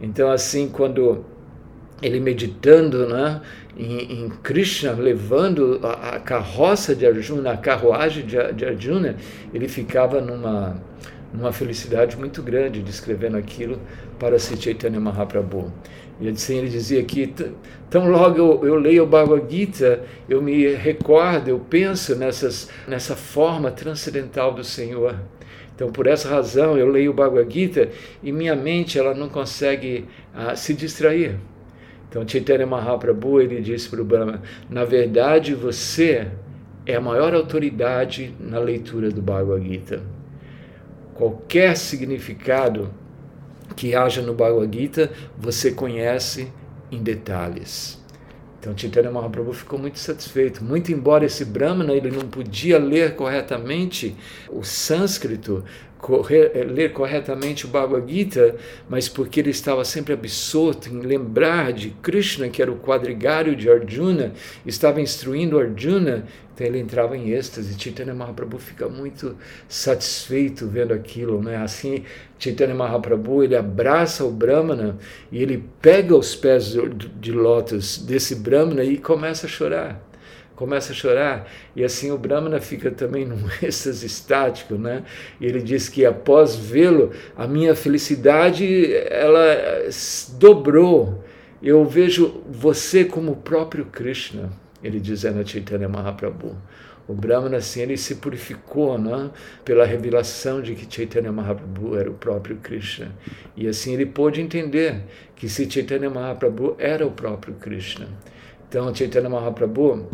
Então, 0.00 0.30
assim, 0.30 0.68
quando 0.68 1.24
ele 2.02 2.20
meditando 2.20 3.06
né, 3.06 3.40
em, 3.76 4.24
em 4.24 4.28
Krishna, 4.42 4.92
levando 4.92 5.80
a, 5.82 6.16
a, 6.16 6.20
carroça 6.20 6.94
de 6.94 7.06
Arjuna, 7.06 7.52
a 7.52 7.56
carruagem 7.56 8.26
de, 8.26 8.52
de 8.52 8.64
Arjuna, 8.64 9.16
ele 9.54 9.68
ficava 9.68 10.20
numa, 10.20 10.82
numa 11.32 11.52
felicidade 11.52 12.16
muito 12.16 12.42
grande 12.42 12.82
descrevendo 12.82 13.36
aquilo 13.36 13.80
para 14.18 14.38
Sri 14.38 14.60
Chaitanya 14.60 15.00
Mahaprabhu. 15.00 15.72
Assim 16.28 16.58
ele 16.58 16.68
dizia 16.68 17.02
que 17.02 17.32
tão 17.88 18.10
logo 18.10 18.36
eu, 18.36 18.66
eu, 18.66 18.74
leio 18.76 19.04
o 19.04 19.06
Bhagavad 19.06 19.44
Gita, 19.48 20.04
eu 20.28 20.42
me 20.42 20.66
recordo, 20.74 21.48
eu 21.48 21.58
penso 21.58 22.14
nessas, 22.14 22.68
nessa 22.86 23.16
forma 23.16 23.70
transcendental 23.70 24.52
do 24.52 24.62
Senhor. 24.62 25.16
Então, 25.74 25.90
por 25.90 26.06
essa 26.06 26.28
razão, 26.28 26.76
eu 26.76 26.88
leio 26.88 27.10
o 27.10 27.14
Bhagavad 27.14 27.52
Gita 27.52 27.88
e 28.22 28.30
minha 28.30 28.54
mente 28.54 28.98
ela 28.98 29.14
não 29.14 29.30
consegue 29.30 30.06
ah, 30.34 30.54
se 30.54 30.74
distrair. 30.74 31.36
Então, 32.08 32.26
Chaitanya 32.26 32.66
Mahaprabhu 32.66 33.40
ele 33.40 33.60
disse 33.62 33.88
para 33.88 34.02
o 34.02 34.04
Brahma: 34.04 34.42
na 34.68 34.84
verdade, 34.84 35.54
você 35.54 36.28
é 36.84 36.96
a 36.96 37.00
maior 37.00 37.34
autoridade 37.34 38.34
na 38.38 38.58
leitura 38.58 39.10
do 39.10 39.22
Bhagavad 39.22 39.66
Gita. 39.66 40.02
Qualquer 41.14 41.76
significado 41.76 42.90
que 43.76 43.94
haja 43.94 44.22
no 44.22 44.34
Bhagavad 44.34 44.76
Gita, 44.76 45.10
você 45.38 45.70
conhece 45.70 46.52
em 46.90 47.02
detalhes. 47.02 48.00
Então 48.60 48.76
Chaitanya 48.76 49.10
Mahaprabhu 49.10 49.54
ficou 49.54 49.78
muito 49.78 49.98
satisfeito, 49.98 50.62
muito 50.62 50.92
embora 50.92 51.24
esse 51.24 51.46
Brahmana 51.46 51.94
ele 51.94 52.10
não 52.10 52.28
podia 52.28 52.78
ler 52.78 53.16
corretamente 53.16 54.14
o 54.50 54.62
sânscrito, 54.62 55.64
correr, 56.00 56.52
eh, 56.54 56.64
ler 56.64 56.92
corretamente 56.92 57.66
o 57.66 57.68
Bhagavad 57.68 58.10
Gita, 58.10 58.56
mas 58.88 59.08
porque 59.08 59.40
ele 59.40 59.50
estava 59.50 59.84
sempre 59.84 60.14
absorto 60.14 60.88
em 60.88 61.00
lembrar 61.00 61.72
de 61.72 61.90
Krishna, 62.02 62.48
que 62.48 62.62
era 62.62 62.72
o 62.72 62.76
quadrigário 62.76 63.54
de 63.54 63.70
Arjuna, 63.70 64.32
estava 64.66 65.00
instruindo 65.00 65.58
Arjuna, 65.58 66.24
então 66.54 66.66
ele 66.66 66.78
entrava 66.78 67.16
em 67.16 67.30
êxtase. 67.30 67.78
Chaitanya 67.78 68.14
Mahaprabhu 68.14 68.58
fica 68.58 68.88
muito 68.88 69.36
satisfeito 69.68 70.66
vendo 70.66 70.92
aquilo, 70.92 71.42
né? 71.42 71.56
Assim, 71.56 72.04
Chaitanya 72.38 72.74
Mahaprabhu 72.74 73.42
ele 73.42 73.56
abraça 73.56 74.24
o 74.24 74.30
Brahmana 74.30 74.98
e 75.30 75.42
ele 75.42 75.64
pega 75.80 76.16
os 76.16 76.34
pés 76.34 76.76
de 77.18 77.32
lótus 77.32 77.98
desse 77.98 78.34
Brahmana 78.34 78.84
e 78.84 78.98
começa 78.98 79.46
a 79.46 79.48
chorar 79.48 80.09
começa 80.60 80.92
a 80.92 80.94
chorar 80.94 81.50
e 81.74 81.82
assim 81.82 82.10
o 82.10 82.18
Brahmana 82.18 82.60
fica 82.60 82.90
também 82.90 83.24
num 83.24 83.40
êxtase 83.62 84.04
estático, 84.04 84.74
né? 84.74 85.04
E 85.40 85.46
ele 85.46 85.62
diz 85.62 85.88
que 85.88 86.04
após 86.04 86.54
vê-lo, 86.54 87.12
a 87.34 87.46
minha 87.46 87.74
felicidade 87.74 88.94
ela 89.08 89.88
dobrou. 90.38 91.24
Eu 91.62 91.82
vejo 91.86 92.42
você 92.46 93.06
como 93.06 93.32
o 93.32 93.36
próprio 93.36 93.86
Krishna, 93.86 94.50
ele 94.84 95.00
dizendo 95.00 95.40
a 95.40 95.44
Chaitanya 95.44 95.88
Mahaprabhu. 95.88 96.54
O 97.08 97.14
Brahmana, 97.14 97.56
assim, 97.56 97.80
ele 97.80 97.96
se 97.96 98.16
purificou 98.16 98.96
né, 98.98 99.30
pela 99.64 99.84
revelação 99.84 100.60
de 100.60 100.74
que 100.74 100.94
Chaitanya 100.94 101.32
Mahaprabhu 101.32 101.96
era 101.96 102.10
o 102.10 102.14
próprio 102.14 102.56
Krishna. 102.56 103.10
E 103.56 103.66
assim 103.66 103.94
ele 103.94 104.06
pôde 104.06 104.40
entender 104.40 105.02
que 105.34 105.48
se 105.48 105.68
Chaitanya 105.68 106.10
Mahaprabhu 106.10 106.76
era 106.78 107.06
o 107.06 107.10
próprio 107.10 107.54
Krishna. 107.54 108.06
Então, 108.68 108.94
Chaitanya 108.94 109.28
Mahaprabhu 109.28 110.08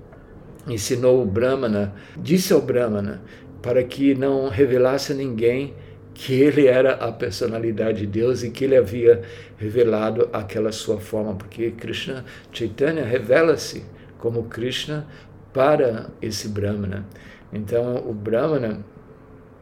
ensinou 0.66 1.22
o 1.22 1.26
Brahmana, 1.26 1.94
disse 2.16 2.52
ao 2.52 2.60
Brahmana, 2.60 3.22
para 3.62 3.82
que 3.82 4.14
não 4.14 4.48
revelasse 4.48 5.12
a 5.12 5.14
ninguém 5.14 5.74
que 6.14 6.32
ele 6.32 6.66
era 6.66 6.94
a 6.94 7.12
personalidade 7.12 8.00
de 8.00 8.06
Deus 8.06 8.42
e 8.42 8.50
que 8.50 8.64
ele 8.64 8.76
havia 8.76 9.22
revelado 9.58 10.28
aquela 10.32 10.72
sua 10.72 10.98
forma, 10.98 11.34
porque 11.34 11.70
Krishna 11.72 12.24
Chaitanya 12.50 13.04
revela-se 13.04 13.84
como 14.18 14.44
Krishna 14.44 15.06
para 15.52 16.08
esse 16.22 16.48
Brahmana. 16.48 17.06
Então 17.52 17.96
o 18.08 18.14
Brahmana 18.14 18.84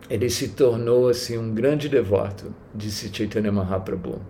ele 0.09 0.31
se 0.31 0.49
tornou 0.49 1.09
assim 1.09 1.37
um 1.39 1.53
grande 1.53 1.89
devoto 1.89 2.55
de 2.75 2.91
Chaitanya 2.91 3.53
Mahaprabhu. 3.53 4.21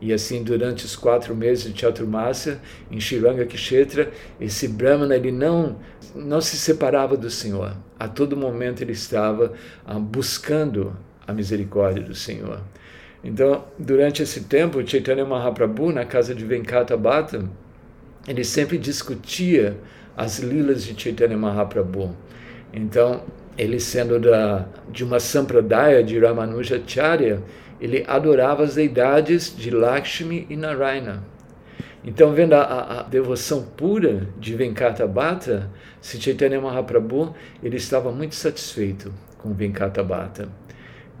E 0.00 0.12
assim, 0.12 0.42
durante 0.42 0.86
os 0.86 0.96
quatro 0.96 1.34
meses 1.34 1.72
de 1.72 1.78
Chaturmasya, 1.78 2.58
em 2.90 2.98
Shiranga 2.98 3.44
Kshetra, 3.44 4.10
esse 4.40 4.66
Brahmana 4.66 5.14
ele 5.14 5.30
não, 5.30 5.76
não 6.14 6.40
se 6.40 6.56
separava 6.56 7.16
do 7.16 7.30
Senhor. 7.30 7.76
A 7.98 8.08
todo 8.08 8.36
momento 8.36 8.80
ele 8.80 8.92
estava 8.92 9.52
ah, 9.84 9.98
buscando 9.98 10.96
a 11.26 11.32
misericórdia 11.32 12.02
do 12.02 12.14
Senhor. 12.14 12.62
Então, 13.22 13.66
durante 13.78 14.22
esse 14.22 14.44
tempo, 14.44 14.86
Chaitanya 14.86 15.26
Mahaprabhu, 15.26 15.92
na 15.92 16.06
casa 16.06 16.34
de 16.34 16.44
Venkata 16.46 16.96
Bhatta, 16.96 17.44
ele 18.26 18.42
sempre 18.44 18.78
discutia 18.78 19.76
as 20.16 20.38
lilas 20.38 20.84
de 20.84 20.98
Chaitanya 21.00 21.36
Mahaprabhu. 21.36 22.16
Então, 22.72 23.22
ele 23.58 23.78
sendo 23.78 24.18
da, 24.18 24.66
de 24.90 25.04
uma 25.04 25.20
sampradaya 25.20 26.02
de 26.02 26.18
Ramanujacharya, 26.18 27.42
ele 27.80 28.04
adorava 28.06 28.62
as 28.62 28.74
deidades 28.74 29.54
de 29.56 29.70
Lakshmi 29.70 30.46
e 30.48 30.56
Narayana. 30.56 31.24
Então, 32.04 32.32
vendo 32.32 32.54
a, 32.54 33.00
a 33.00 33.02
devoção 33.02 33.62
pura 33.62 34.28
de 34.38 34.54
Venkata 34.54 35.06
Bhatta, 35.06 35.70
Sri 36.00 36.20
Chaitanya 36.20 36.60
Mahaprabhu, 36.60 37.34
ele 37.62 37.76
estava 37.76 38.10
muito 38.10 38.34
satisfeito 38.34 39.12
com 39.36 39.52
Venkata 39.52 40.02
Bhatta. 40.02 40.48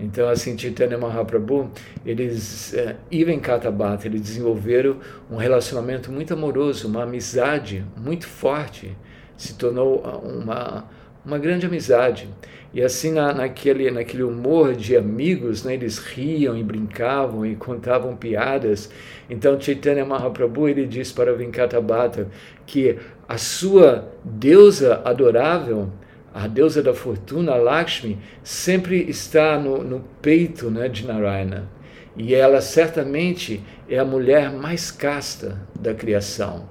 Então, 0.00 0.28
assim, 0.30 0.56
Chaitanya 0.56 0.96
Mahaprabhu, 0.96 1.70
eles, 2.06 2.72
eh, 2.72 2.96
e 3.10 3.22
Venkata 3.22 3.70
Bhatta, 3.70 4.06
eles 4.06 4.22
desenvolveram 4.22 4.96
um 5.30 5.36
relacionamento 5.36 6.10
muito 6.10 6.32
amoroso, 6.32 6.88
uma 6.88 7.02
amizade 7.02 7.84
muito 7.94 8.26
forte, 8.26 8.96
se 9.36 9.54
tornou 9.54 10.02
ah, 10.02 10.16
uma, 10.16 10.88
uma 11.24 11.38
grande 11.38 11.66
amizade. 11.66 12.28
E 12.72 12.80
assim, 12.80 13.12
na, 13.12 13.32
naquele, 13.32 13.90
naquele 13.90 14.22
humor 14.22 14.74
de 14.74 14.96
amigos, 14.96 15.64
né, 15.64 15.74
eles 15.74 15.98
riam 15.98 16.56
e 16.56 16.62
brincavam 16.62 17.44
e 17.44 17.56
contavam 17.56 18.16
piadas. 18.16 18.90
Então, 19.28 19.60
Chaitanya 19.60 20.04
Mahaprabhu 20.04 20.68
ele 20.68 20.86
diz 20.86 21.10
para 21.10 21.34
Venkata 21.34 21.82
que 22.64 22.96
a 23.28 23.36
sua 23.36 24.08
deusa 24.24 25.02
adorável, 25.04 25.90
a 26.32 26.46
deusa 26.46 26.80
da 26.80 26.94
fortuna, 26.94 27.56
Lakshmi, 27.56 28.18
sempre 28.44 29.02
está 29.08 29.58
no, 29.58 29.82
no 29.82 30.04
peito 30.22 30.70
né, 30.70 30.88
de 30.88 31.04
Narayana. 31.04 31.68
E 32.16 32.34
ela 32.34 32.60
certamente 32.60 33.60
é 33.88 33.98
a 33.98 34.04
mulher 34.04 34.52
mais 34.52 34.92
casta 34.92 35.60
da 35.74 35.92
criação. 35.92 36.68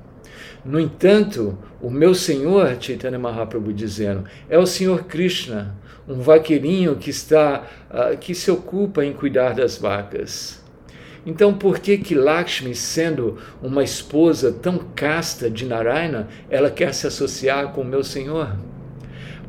No 0.63 0.79
entanto, 0.79 1.57
o 1.81 1.89
meu 1.89 2.13
Senhor, 2.13 2.75
Chaitanya 2.79 3.17
Mahaprabhu 3.17 3.71
dizendo, 3.71 4.25
é 4.49 4.57
o 4.57 4.65
Senhor 4.65 5.05
Krishna, 5.05 5.75
um 6.07 6.19
vaqueirinho 6.21 6.95
que 6.95 7.09
está, 7.09 7.65
uh, 7.89 8.17
que 8.17 8.35
se 8.35 8.51
ocupa 8.51 9.05
em 9.05 9.13
cuidar 9.13 9.53
das 9.53 9.77
vacas. 9.77 10.61
Então, 11.25 11.53
por 11.53 11.79
que 11.79 11.97
que 11.97 12.15
Lakshmi, 12.15 12.73
sendo 12.73 13.37
uma 13.61 13.83
esposa 13.83 14.51
tão 14.51 14.79
casta 14.95 15.49
de 15.49 15.65
Narayana, 15.65 16.27
ela 16.49 16.71
quer 16.71 16.93
se 16.93 17.07
associar 17.07 17.71
com 17.71 17.81
o 17.81 17.85
meu 17.85 18.03
Senhor? 18.03 18.55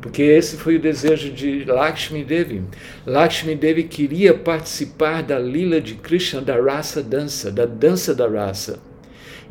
Porque 0.01 0.21
esse 0.21 0.57
foi 0.57 0.77
o 0.77 0.81
desejo 0.81 1.31
de 1.31 1.63
Lakshmi 1.65 2.23
Devi. 2.23 2.63
Lakshmi 3.05 3.55
Devi 3.55 3.83
queria 3.83 4.33
participar 4.33 5.21
da 5.21 5.37
lila 5.37 5.79
de 5.79 5.95
Krishna, 5.95 6.41
da 6.41 6.59
raça 6.59 7.03
dança, 7.03 7.51
da 7.51 7.65
dança 7.65 8.13
da 8.13 8.27
raça. 8.27 8.90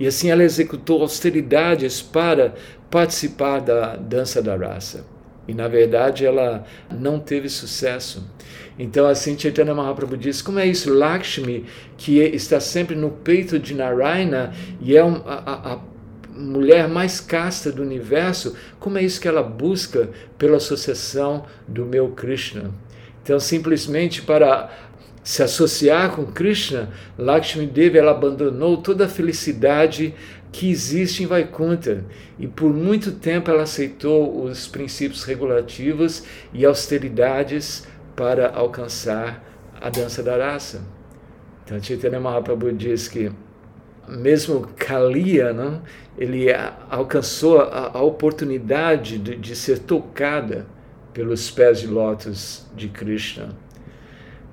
E 0.00 0.06
assim 0.06 0.30
ela 0.30 0.42
executou 0.42 1.02
austeridades 1.02 2.00
para 2.00 2.54
participar 2.90 3.60
da 3.60 3.96
dança 3.96 4.40
da 4.40 4.56
raça. 4.56 5.04
E 5.46 5.52
na 5.52 5.68
verdade 5.68 6.24
ela 6.24 6.64
não 6.90 7.20
teve 7.20 7.50
sucesso. 7.50 8.26
Então 8.78 9.06
assim 9.06 9.38
Chaitanya 9.38 9.74
Mahaprabhu 9.74 10.16
diz, 10.16 10.40
como 10.40 10.58
é 10.58 10.66
isso? 10.66 10.90
Lakshmi, 10.90 11.66
que 11.98 12.18
está 12.18 12.58
sempre 12.58 12.96
no 12.96 13.10
peito 13.10 13.58
de 13.58 13.74
Narayana 13.74 14.54
e 14.80 14.96
é 14.96 15.02
a, 15.02 15.06
a, 15.06 15.72
a 15.74 15.80
mulher 16.34 16.88
mais 16.88 17.20
casta 17.20 17.70
do 17.70 17.82
universo, 17.82 18.56
como 18.78 18.96
é 18.96 19.02
isso 19.02 19.20
que 19.20 19.28
ela 19.28 19.42
busca 19.42 20.08
pela 20.38 20.56
associação 20.56 21.44
do 21.68 21.84
meu 21.84 22.08
Krishna? 22.12 22.70
Então 23.22 23.38
simplesmente 23.38 24.22
para 24.22 24.70
se 25.22 25.42
associar 25.42 26.12
com 26.12 26.24
Krishna, 26.26 26.90
Lakshmi 27.18 27.66
Devi 27.66 27.98
ela 27.98 28.12
abandonou 28.12 28.78
toda 28.78 29.04
a 29.04 29.08
felicidade 29.08 30.14
que 30.50 30.70
existe 30.70 31.22
em 31.22 31.26
Vaikuntha 31.26 32.04
e 32.38 32.46
por 32.46 32.72
muito 32.72 33.12
tempo 33.12 33.50
ela 33.50 33.62
aceitou 33.62 34.42
os 34.42 34.66
princípios 34.66 35.24
regulativos 35.24 36.24
e 36.52 36.64
austeridades 36.64 37.86
para 38.16 38.50
alcançar 38.50 39.44
a 39.80 39.88
dança 39.88 40.22
da 40.22 40.36
raça. 40.36 40.82
Então 41.64 41.80
Chaitanya 41.82 42.18
Mahaprabhu 42.18 42.72
diz 42.72 43.06
que 43.06 43.30
mesmo 44.08 44.66
Kalia, 44.76 45.52
não, 45.52 45.82
ele 46.18 46.46
alcançou 46.90 47.60
a, 47.60 47.92
a 47.94 48.02
oportunidade 48.02 49.18
de, 49.18 49.36
de, 49.36 49.54
ser 49.54 49.78
tocada 49.78 50.66
pelos 51.12 51.50
pés 51.50 51.80
de 51.80 51.86
lótus 51.86 52.66
de 52.74 52.88
Krishna. 52.88 53.50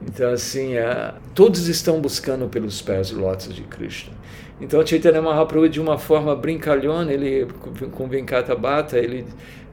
Então, 0.01 0.31
assim, 0.31 0.75
é, 0.75 1.13
todos 1.33 1.67
estão 1.67 1.99
buscando 1.99 2.47
pelos 2.47 2.81
pés 2.81 3.11
lótus 3.11 3.53
de 3.53 3.63
Krishna. 3.63 4.13
Então, 4.59 4.85
Chaitanya 4.85 5.21
Mahaprabhu, 5.21 5.69
de 5.69 5.79
uma 5.79 5.97
forma 5.97 6.35
brincalhona, 6.35 7.11
ele, 7.11 7.47
com 7.91 8.07
Venkatabhata, 8.07 8.97
ele 8.97 9.21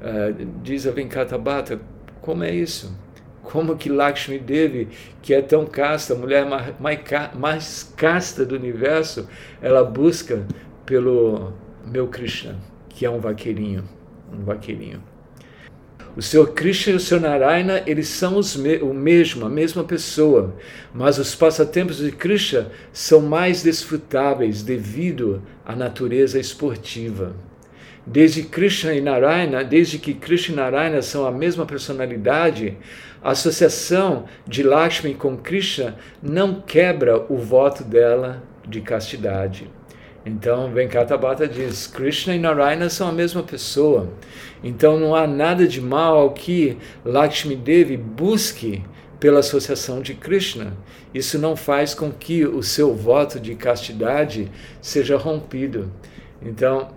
uh, 0.00 0.46
diz 0.62 0.86
a 0.86 0.90
Venkatabhata, 0.90 1.80
como 2.20 2.44
é 2.44 2.54
isso? 2.54 2.94
Como 3.42 3.76
que 3.76 3.88
Lakshmi 3.88 4.38
Devi, 4.38 4.88
que 5.22 5.32
é 5.32 5.40
tão 5.40 5.66
casta, 5.66 6.14
a 6.14 6.16
mulher 6.16 6.46
mais, 6.46 7.04
mais 7.34 7.94
casta 7.96 8.44
do 8.44 8.54
universo, 8.54 9.28
ela 9.62 9.84
busca 9.84 10.46
pelo 10.84 11.52
meu 11.86 12.08
Krishna, 12.08 12.56
que 12.88 13.06
é 13.06 13.10
um 13.10 13.20
vaqueirinho, 13.20 13.84
um 14.32 14.44
vaqueirinho. 14.44 15.02
O 16.16 16.22
Senhor 16.22 16.52
Krishna 16.52 16.92
e 16.92 16.96
o 16.96 17.00
Senhor 17.00 17.20
Narayana, 17.20 17.82
eles 17.86 18.06
são 18.06 18.38
os 18.38 18.54
me 18.54 18.76
o 18.76 18.94
mesmo, 18.94 19.46
a 19.46 19.48
mesma 19.48 19.82
pessoa, 19.82 20.54
mas 20.94 21.18
os 21.18 21.34
passatempos 21.34 21.96
de 21.96 22.12
Krishna 22.12 22.70
são 22.92 23.20
mais 23.20 23.64
desfrutáveis 23.64 24.62
devido 24.62 25.42
à 25.66 25.74
natureza 25.74 26.38
esportiva. 26.38 27.34
Desde 28.06 28.44
Krishna 28.44 28.94
e 28.94 29.00
Narayana, 29.00 29.64
desde 29.64 29.98
que 29.98 30.14
Krishna 30.14 30.54
e 30.54 30.56
Narayana 30.56 31.02
são 31.02 31.26
a 31.26 31.32
mesma 31.32 31.66
personalidade, 31.66 32.76
a 33.20 33.32
associação 33.32 34.26
de 34.46 34.62
Lakshmi 34.62 35.14
com 35.14 35.36
Krishna 35.36 35.96
não 36.22 36.60
quebra 36.60 37.26
o 37.28 37.38
voto 37.38 37.82
dela 37.82 38.40
de 38.64 38.80
castidade. 38.80 39.68
Então, 40.26 40.72
Venkatabhata 40.72 41.46
diz: 41.46 41.86
Krishna 41.86 42.34
e 42.34 42.38
Narayana 42.38 42.88
são 42.88 43.08
a 43.08 43.12
mesma 43.12 43.42
pessoa. 43.42 44.08
Então, 44.62 44.98
não 44.98 45.14
há 45.14 45.26
nada 45.26 45.66
de 45.66 45.80
mal 45.80 46.30
que 46.32 46.78
Lakshmi 47.04 47.54
Devi 47.54 47.96
busque 47.96 48.82
pela 49.20 49.40
associação 49.40 50.00
de 50.00 50.14
Krishna. 50.14 50.76
Isso 51.12 51.38
não 51.38 51.54
faz 51.56 51.94
com 51.94 52.10
que 52.10 52.44
o 52.44 52.62
seu 52.62 52.94
voto 52.94 53.38
de 53.38 53.54
castidade 53.54 54.50
seja 54.80 55.16
rompido. 55.16 55.92
Então, 56.42 56.88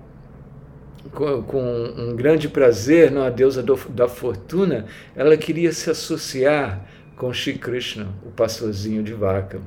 com 1.12 1.94
um 1.98 2.16
grande 2.16 2.48
prazer, 2.48 3.12
não, 3.12 3.24
a 3.24 3.30
deusa 3.30 3.64
do, 3.64 3.76
da 3.90 4.08
fortuna, 4.08 4.86
ela 5.16 5.38
queria 5.38 5.72
se 5.72 5.90
associar 5.90 6.86
com 7.16 7.34
Shri 7.34 7.58
Krishna, 7.58 8.08
o 8.26 8.30
pastorzinho 8.30 9.04
de 9.04 9.14
vaca. 9.14 9.60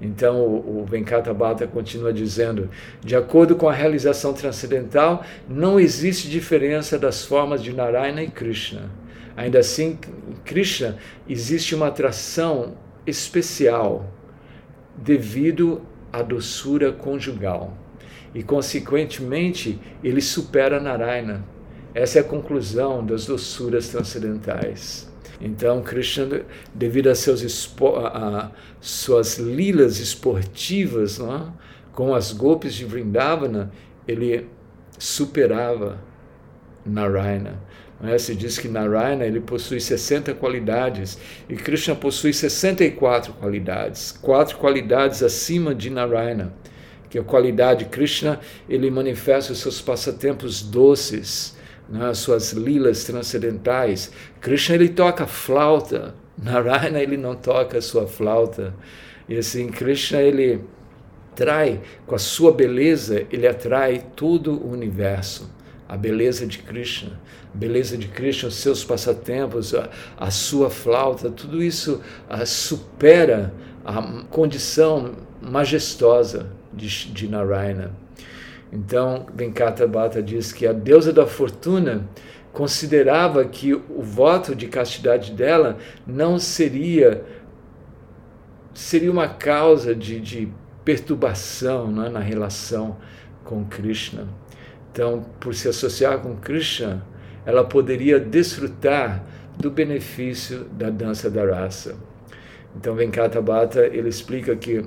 Então 0.00 0.40
o, 0.40 0.82
o 0.82 0.86
Venkata 0.86 1.34
continua 1.66 2.12
dizendo: 2.12 2.70
de 3.04 3.14
acordo 3.14 3.54
com 3.56 3.68
a 3.68 3.72
realização 3.72 4.32
transcendental, 4.32 5.24
não 5.48 5.78
existe 5.78 6.28
diferença 6.28 6.98
das 6.98 7.24
formas 7.24 7.62
de 7.62 7.72
Narayana 7.72 8.22
e 8.22 8.30
Krishna. 8.30 8.90
Ainda 9.36 9.58
assim, 9.58 9.98
em 10.28 10.34
Krishna 10.44 10.96
existe 11.28 11.74
uma 11.74 11.88
atração 11.88 12.74
especial 13.06 14.10
devido 14.96 15.82
à 16.12 16.22
doçura 16.22 16.92
conjugal 16.92 17.76
e, 18.34 18.42
consequentemente, 18.42 19.78
ele 20.02 20.20
supera 20.20 20.80
Narayana. 20.80 21.44
Essa 21.94 22.18
é 22.18 22.20
a 22.20 22.24
conclusão 22.24 23.04
das 23.04 23.26
doçuras 23.26 23.88
transcendentais. 23.88 25.09
Então, 25.40 25.82
Krishna, 25.82 26.42
devido 26.74 27.08
a, 27.08 27.12
a, 27.12 28.50
suas 28.80 29.38
lilas 29.38 29.98
esportivas? 29.98 31.18
É? 31.18 31.70
com 31.92 32.14
as 32.14 32.32
golpes 32.32 32.74
de 32.74 32.84
Vrindavana, 32.84 33.70
ele 34.06 34.46
superava 34.98 35.98
Narayana. 36.84 37.60
É? 38.02 38.16
Se 38.16 38.34
diz 38.34 38.58
que 38.58 38.68
Narayana 38.68 39.26
ele 39.26 39.40
possui 39.40 39.80
60 39.80 40.32
qualidades 40.34 41.18
e 41.48 41.54
Krishna 41.54 41.94
possui 41.94 42.32
64 42.32 43.34
qualidades, 43.34 44.12
quatro 44.12 44.56
qualidades 44.56 45.22
acima 45.22 45.74
de 45.74 45.90
Narayana 45.90 46.54
que 47.10 47.18
a 47.18 47.24
qualidade 47.24 47.86
Krishna 47.86 48.40
ele 48.68 48.88
manifesta 48.90 49.52
os 49.52 49.58
seus 49.58 49.80
passatempos 49.80 50.62
doces, 50.62 51.56
né, 51.90 52.08
as 52.08 52.18
suas 52.18 52.52
lilas 52.52 53.04
transcendentais. 53.04 54.10
Krishna 54.40 54.76
ele 54.76 54.88
toca 54.88 55.26
flauta, 55.26 56.14
Narayana 56.40 57.00
ele 57.00 57.16
não 57.16 57.34
toca 57.34 57.78
a 57.78 57.82
sua 57.82 58.06
flauta. 58.06 58.74
E 59.28 59.36
assim, 59.36 59.68
Krishna 59.68 60.20
ele 60.20 60.64
trai 61.34 61.80
com 62.06 62.14
a 62.14 62.18
sua 62.18 62.52
beleza, 62.52 63.26
ele 63.30 63.46
atrai 63.46 64.04
todo 64.14 64.52
o 64.52 64.70
universo. 64.70 65.50
A 65.88 65.96
beleza 65.96 66.46
de 66.46 66.58
Krishna, 66.58 67.20
a 67.52 67.56
beleza 67.56 67.98
de 67.98 68.06
Krishna, 68.06 68.48
os 68.48 68.54
seus 68.54 68.84
passatempos, 68.84 69.74
a, 69.74 69.90
a 70.16 70.30
sua 70.30 70.70
flauta, 70.70 71.30
tudo 71.30 71.60
isso 71.62 72.00
a, 72.28 72.46
supera 72.46 73.52
a 73.84 74.24
condição 74.30 75.16
majestosa 75.42 76.52
de, 76.72 77.12
de 77.12 77.28
Narayana. 77.28 77.92
Então, 78.72 79.26
Venkata 79.34 79.86
Bhatta 79.86 80.22
diz 80.22 80.52
que 80.52 80.66
a 80.66 80.72
deusa 80.72 81.12
da 81.12 81.26
fortuna 81.26 82.08
considerava 82.52 83.44
que 83.44 83.74
o 83.74 84.02
voto 84.02 84.54
de 84.54 84.66
castidade 84.66 85.32
dela 85.32 85.78
não 86.06 86.38
seria 86.38 87.24
seria 88.72 89.10
uma 89.10 89.28
causa 89.28 89.94
de, 89.94 90.20
de 90.20 90.48
perturbação 90.84 91.90
né, 91.90 92.08
na 92.08 92.20
relação 92.20 92.96
com 93.44 93.64
Krishna. 93.64 94.28
Então, 94.92 95.24
por 95.38 95.54
se 95.54 95.68
associar 95.68 96.18
com 96.18 96.36
Krishna, 96.36 97.04
ela 97.44 97.64
poderia 97.64 98.18
desfrutar 98.18 99.24
do 99.58 99.70
benefício 99.70 100.64
da 100.72 100.88
dança 100.88 101.28
da 101.28 101.44
raça. 101.44 101.96
Então, 102.76 102.94
Venkata 102.94 103.42
Bhatta, 103.42 103.86
ele 103.86 104.08
explica 104.08 104.54
que 104.56 104.84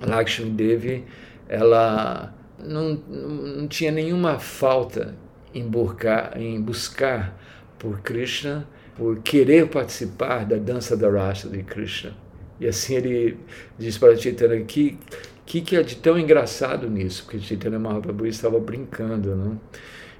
Lakshmi 0.00 0.50
Devi, 0.50 1.04
ela 1.48 2.32
não, 2.64 2.94
não 2.94 3.68
tinha 3.68 3.90
nenhuma 3.90 4.38
falta 4.38 5.14
em 5.54 5.66
buscar, 5.66 6.40
em 6.40 6.60
buscar 6.60 7.36
por 7.78 8.00
Krishna, 8.00 8.66
por 8.96 9.20
querer 9.20 9.68
participar 9.68 10.44
da 10.44 10.56
dança 10.56 10.96
da 10.96 11.10
raça 11.10 11.48
de 11.48 11.62
Krishna. 11.62 12.14
E 12.60 12.66
assim 12.66 12.96
ele 12.96 13.38
diz 13.78 13.96
para 13.96 14.16
Chaitanya 14.16 14.60
que 14.64 14.98
que 15.46 15.60
que 15.62 15.74
é 15.74 15.82
de 15.82 15.96
tão 15.96 16.16
engraçado 16.16 16.88
nisso, 16.88 17.24
porque 17.24 17.40
Chaitanya 17.40 17.78
Mahaprabhu 17.78 18.24
estava 18.26 18.60
brincando, 18.60 19.34
não? 19.34 19.60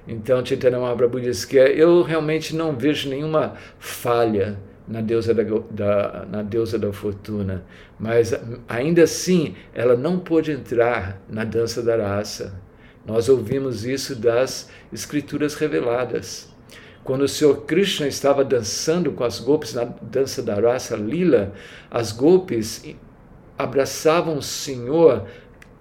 Então 0.07 0.45
Chaitanya 0.45 0.79
Mahaprabhu 0.79 1.21
diz 1.21 1.45
que 1.45 1.57
eu 1.57 2.01
realmente 2.01 2.55
não 2.55 2.75
vejo 2.75 3.07
nenhuma 3.07 3.53
falha 3.79 4.59
na 4.87 5.01
deusa 5.01 5.33
da, 5.33 5.43
da, 5.69 6.25
na 6.29 6.41
deusa 6.41 6.77
da 6.77 6.91
fortuna, 6.91 7.63
mas 7.99 8.33
ainda 8.67 9.03
assim 9.03 9.55
ela 9.73 9.95
não 9.95 10.19
pôde 10.19 10.51
entrar 10.51 11.21
na 11.29 11.43
dança 11.43 11.81
da 11.81 11.95
raça. 11.95 12.53
Nós 13.05 13.29
ouvimos 13.29 13.85
isso 13.85 14.15
das 14.15 14.69
escrituras 14.91 15.55
reveladas. 15.55 16.51
Quando 17.03 17.21
o 17.21 17.27
Senhor 17.27 17.65
Krishna 17.65 18.07
estava 18.07 18.43
dançando 18.43 19.11
com 19.11 19.23
as 19.23 19.39
golpes 19.39 19.73
na 19.73 19.85
dança 19.85 20.41
da 20.43 20.55
raça 20.55 20.95
lila, 20.95 21.51
as 21.89 22.11
golpes 22.11 22.83
abraçavam 23.57 24.37
o 24.37 24.41
Senhor 24.41 25.25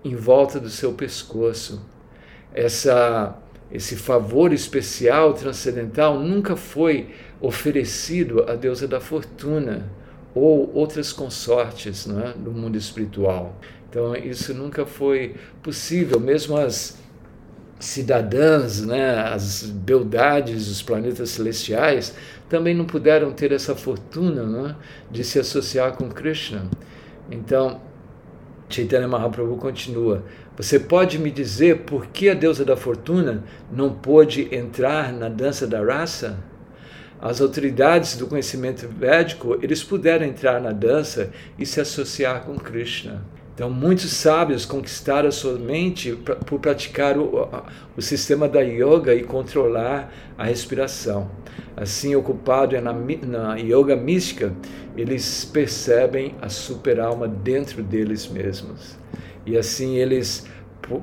em 0.02 0.14
volta 0.14 0.58
do 0.58 0.70
seu 0.70 0.94
pescoço. 0.94 1.84
Essa, 2.54 3.36
esse 3.70 3.96
favor 3.96 4.52
especial, 4.52 5.34
transcendental, 5.34 6.18
nunca 6.18 6.56
foi 6.56 7.10
oferecido 7.40 8.44
à 8.48 8.54
deusa 8.54 8.86
da 8.86 9.00
fortuna 9.00 9.88
ou 10.34 10.70
outras 10.74 11.12
consortes 11.12 12.08
é, 12.08 12.32
do 12.36 12.52
mundo 12.52 12.76
espiritual. 12.76 13.56
Então, 13.88 14.14
isso 14.14 14.54
nunca 14.54 14.86
foi 14.86 15.34
possível, 15.62 16.20
mesmo 16.20 16.56
as 16.56 16.98
cidadãs, 17.80 18.82
né, 18.82 19.18
as 19.18 19.64
beldades 19.64 20.68
dos 20.68 20.82
planetas 20.82 21.30
celestiais, 21.30 22.14
também 22.48 22.74
não 22.74 22.84
puderam 22.84 23.32
ter 23.32 23.52
essa 23.52 23.74
fortuna 23.74 24.44
né, 24.44 24.76
de 25.10 25.24
se 25.24 25.38
associar 25.38 25.96
com 25.96 26.08
Krishna. 26.08 26.68
Então, 27.30 27.80
Chaitanya 28.68 29.08
Mahaprabhu 29.08 29.56
continua: 29.56 30.22
Você 30.56 30.78
pode 30.78 31.18
me 31.18 31.30
dizer 31.30 31.80
por 31.80 32.06
que 32.06 32.28
a 32.28 32.34
deusa 32.34 32.64
da 32.64 32.76
fortuna 32.76 33.42
não 33.72 33.92
pôde 33.92 34.54
entrar 34.54 35.12
na 35.12 35.28
dança 35.28 35.66
da 35.66 35.82
raça? 35.82 36.38
As 37.20 37.40
autoridades 37.40 38.16
do 38.16 38.26
conhecimento 38.26 38.88
védico, 38.88 39.58
eles 39.62 39.82
puderam 39.82 40.24
entrar 40.24 40.60
na 40.60 40.72
dança 40.72 41.30
e 41.58 41.66
se 41.66 41.80
associar 41.80 42.42
com 42.44 42.56
Krishna. 42.56 43.22
Então, 43.54 43.68
muitos 43.68 44.10
sábios 44.12 44.64
conquistaram 44.64 45.30
sua 45.30 45.58
mente 45.58 46.18
por 46.46 46.58
praticar 46.58 47.18
o, 47.18 47.46
o 47.94 48.00
sistema 48.00 48.48
da 48.48 48.60
yoga 48.60 49.14
e 49.14 49.22
controlar 49.22 50.10
a 50.38 50.44
respiração. 50.44 51.30
Assim, 51.76 52.16
ocupado 52.16 52.80
na, 52.80 52.90
na 52.92 53.56
yoga 53.56 53.94
mística, 53.94 54.54
eles 54.96 55.44
percebem 55.44 56.34
a 56.40 56.48
super-alma 56.48 57.28
dentro 57.28 57.82
deles 57.82 58.26
mesmos. 58.26 58.98
E 59.44 59.58
assim, 59.58 59.96
eles, 59.96 60.46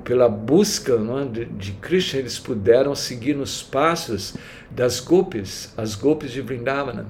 pela 0.03 0.27
busca 0.27 0.93
é, 0.93 1.25
de, 1.25 1.45
de 1.45 1.71
Krishna, 1.73 2.19
eles 2.19 2.37
puderam 2.39 2.93
seguir 2.95 3.35
nos 3.35 3.63
passos 3.63 4.35
das 4.69 4.99
golpes, 4.99 5.73
as 5.77 5.95
golpes 5.95 6.31
de 6.31 6.41
Vrindavana 6.41 7.07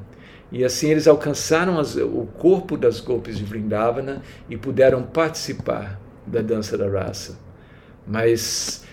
e 0.51 0.63
assim 0.63 0.89
eles 0.89 1.07
alcançaram 1.07 1.79
as, 1.79 1.95
o 1.95 2.27
corpo 2.37 2.77
das 2.77 2.99
golpes 2.99 3.37
de 3.37 3.43
Vrindavana 3.43 4.21
e 4.49 4.55
puderam 4.55 5.03
participar 5.03 5.99
da 6.25 6.41
dança 6.41 6.77
da 6.77 6.89
raça. 6.89 7.37
Mas 8.05 8.85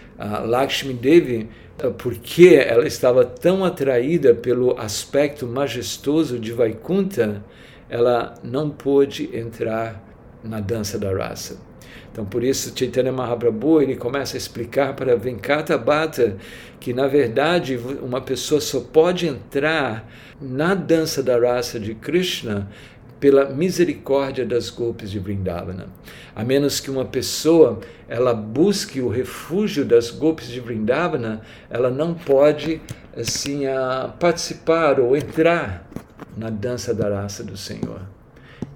Lakshmi 0.44 0.94
Devi, 0.94 1.48
eh, 1.78 1.90
porque 1.90 2.56
ela 2.56 2.86
estava 2.86 3.24
tão 3.24 3.64
atraída 3.64 4.34
pelo 4.34 4.78
aspecto 4.78 5.46
majestoso 5.46 6.38
de 6.38 6.52
Vaikunta, 6.52 7.44
ela 7.88 8.34
não 8.42 8.70
pôde 8.70 9.36
entrar 9.36 10.02
na 10.42 10.58
dança 10.58 10.98
da 10.98 11.12
raça. 11.16 11.58
Então, 12.14 12.24
por 12.24 12.44
isso, 12.44 12.72
Chaitanya 12.72 13.10
Mahaprabhu 13.10 13.82
ele 13.82 13.96
começa 13.96 14.36
a 14.36 14.38
explicar 14.38 14.94
para 14.94 15.16
Venkata 15.16 15.76
Bhatta 15.76 16.36
que, 16.78 16.92
na 16.92 17.08
verdade, 17.08 17.76
uma 18.00 18.20
pessoa 18.20 18.60
só 18.60 18.78
pode 18.78 19.26
entrar 19.26 20.08
na 20.40 20.76
dança 20.76 21.24
da 21.24 21.36
raça 21.36 21.80
de 21.80 21.92
Krishna 21.92 22.70
pela 23.18 23.46
misericórdia 23.46 24.46
das 24.46 24.70
golpes 24.70 25.10
de 25.10 25.18
Vrindavana. 25.18 25.88
A 26.36 26.44
menos 26.44 26.78
que 26.78 26.88
uma 26.88 27.04
pessoa 27.04 27.80
ela 28.06 28.32
busque 28.32 29.00
o 29.00 29.08
refúgio 29.08 29.84
das 29.84 30.12
golpes 30.12 30.46
de 30.46 30.60
Vrindavana, 30.60 31.40
ela 31.68 31.90
não 31.90 32.14
pode 32.14 32.80
assim 33.16 33.62
participar 34.20 35.00
ou 35.00 35.16
entrar 35.16 35.90
na 36.36 36.48
dança 36.48 36.94
da 36.94 37.08
raça 37.08 37.42
do 37.42 37.56
Senhor. 37.56 38.02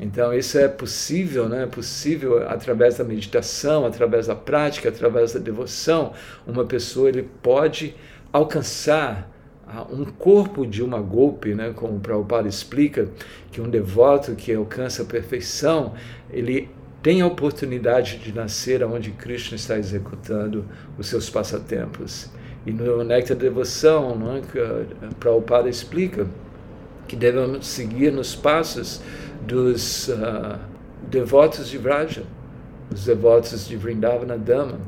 Então, 0.00 0.32
isso 0.32 0.56
é 0.58 0.68
possível, 0.68 1.48
né? 1.48 1.64
É 1.64 1.66
possível 1.66 2.48
através 2.48 2.98
da 2.98 3.04
meditação, 3.04 3.84
através 3.84 4.28
da 4.28 4.34
prática, 4.34 4.88
através 4.88 5.32
da 5.32 5.40
devoção. 5.40 6.12
Uma 6.46 6.64
pessoa 6.64 7.08
ele 7.08 7.28
pode 7.42 7.96
alcançar 8.32 9.28
ah, 9.66 9.86
um 9.90 10.04
corpo 10.04 10.66
de 10.66 10.82
uma 10.82 11.00
golpe, 11.00 11.54
né? 11.54 11.72
como 11.74 11.96
o 11.96 12.00
Prabhupada 12.00 12.48
explica, 12.48 13.08
que 13.50 13.60
um 13.60 13.68
devoto 13.68 14.34
que 14.34 14.54
alcança 14.54 15.02
a 15.02 15.04
perfeição, 15.04 15.94
ele 16.30 16.70
tem 17.02 17.20
a 17.20 17.26
oportunidade 17.26 18.18
de 18.18 18.32
nascer 18.32 18.82
onde 18.84 19.10
Krishna 19.10 19.56
está 19.56 19.78
executando 19.78 20.64
os 20.96 21.06
seus 21.06 21.28
passatempos. 21.28 22.30
E 22.64 22.72
no 22.72 23.04
Nectar 23.04 23.36
Devoção, 23.36 24.16
não 24.16 24.36
é? 24.36 24.40
que 24.40 24.58
Prabhupada 25.20 25.68
explica 25.68 26.26
que 27.06 27.16
devemos 27.16 27.66
seguir 27.66 28.12
nos 28.12 28.34
passos 28.34 29.00
dos 29.46 30.08
uh, 30.08 30.58
devotos 31.08 31.68
de 31.68 31.78
Vraja, 31.78 32.24
os 32.92 33.04
devotos 33.04 33.66
de 33.66 33.76
Vrindavana 33.76 34.36
Dhamma. 34.36 34.80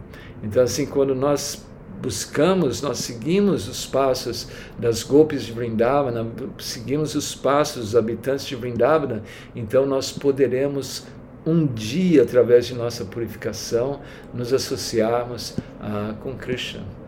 Então, 0.42 0.62
assim, 0.62 0.86
quando 0.86 1.14
nós 1.14 1.64
buscamos, 2.00 2.80
nós 2.80 2.98
seguimos 2.98 3.68
os 3.68 3.86
passos 3.86 4.48
das 4.78 5.02
golpes 5.02 5.44
de 5.44 5.52
Vrindavana, 5.52 6.26
seguimos 6.58 7.14
os 7.14 7.34
passos 7.34 7.84
dos 7.84 7.96
habitantes 7.96 8.46
de 8.46 8.56
Vrindavana, 8.56 9.22
então 9.54 9.84
nós 9.84 10.10
poderemos 10.10 11.06
um 11.44 11.66
dia, 11.66 12.22
através 12.22 12.66
de 12.66 12.74
nossa 12.74 13.04
purificação, 13.04 14.00
nos 14.32 14.52
associarmos 14.52 15.50
uh, 15.80 16.14
com 16.22 16.34
Krishna. 16.36 16.99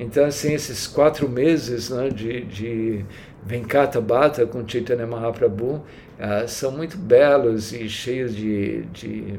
Então, 0.00 0.24
assim, 0.24 0.54
esses 0.54 0.86
quatro 0.86 1.28
meses 1.28 1.90
né, 1.90 2.08
de, 2.08 2.40
de 2.46 3.04
Venkata 3.44 4.00
Bhatta 4.00 4.46
com 4.46 4.66
Chaitanya 4.66 5.06
Mahaprabhu 5.06 5.74
uh, 5.74 6.48
são 6.48 6.72
muito 6.72 6.96
belos 6.96 7.74
e 7.74 7.86
cheios 7.86 8.34
de, 8.34 8.80
de 8.94 9.38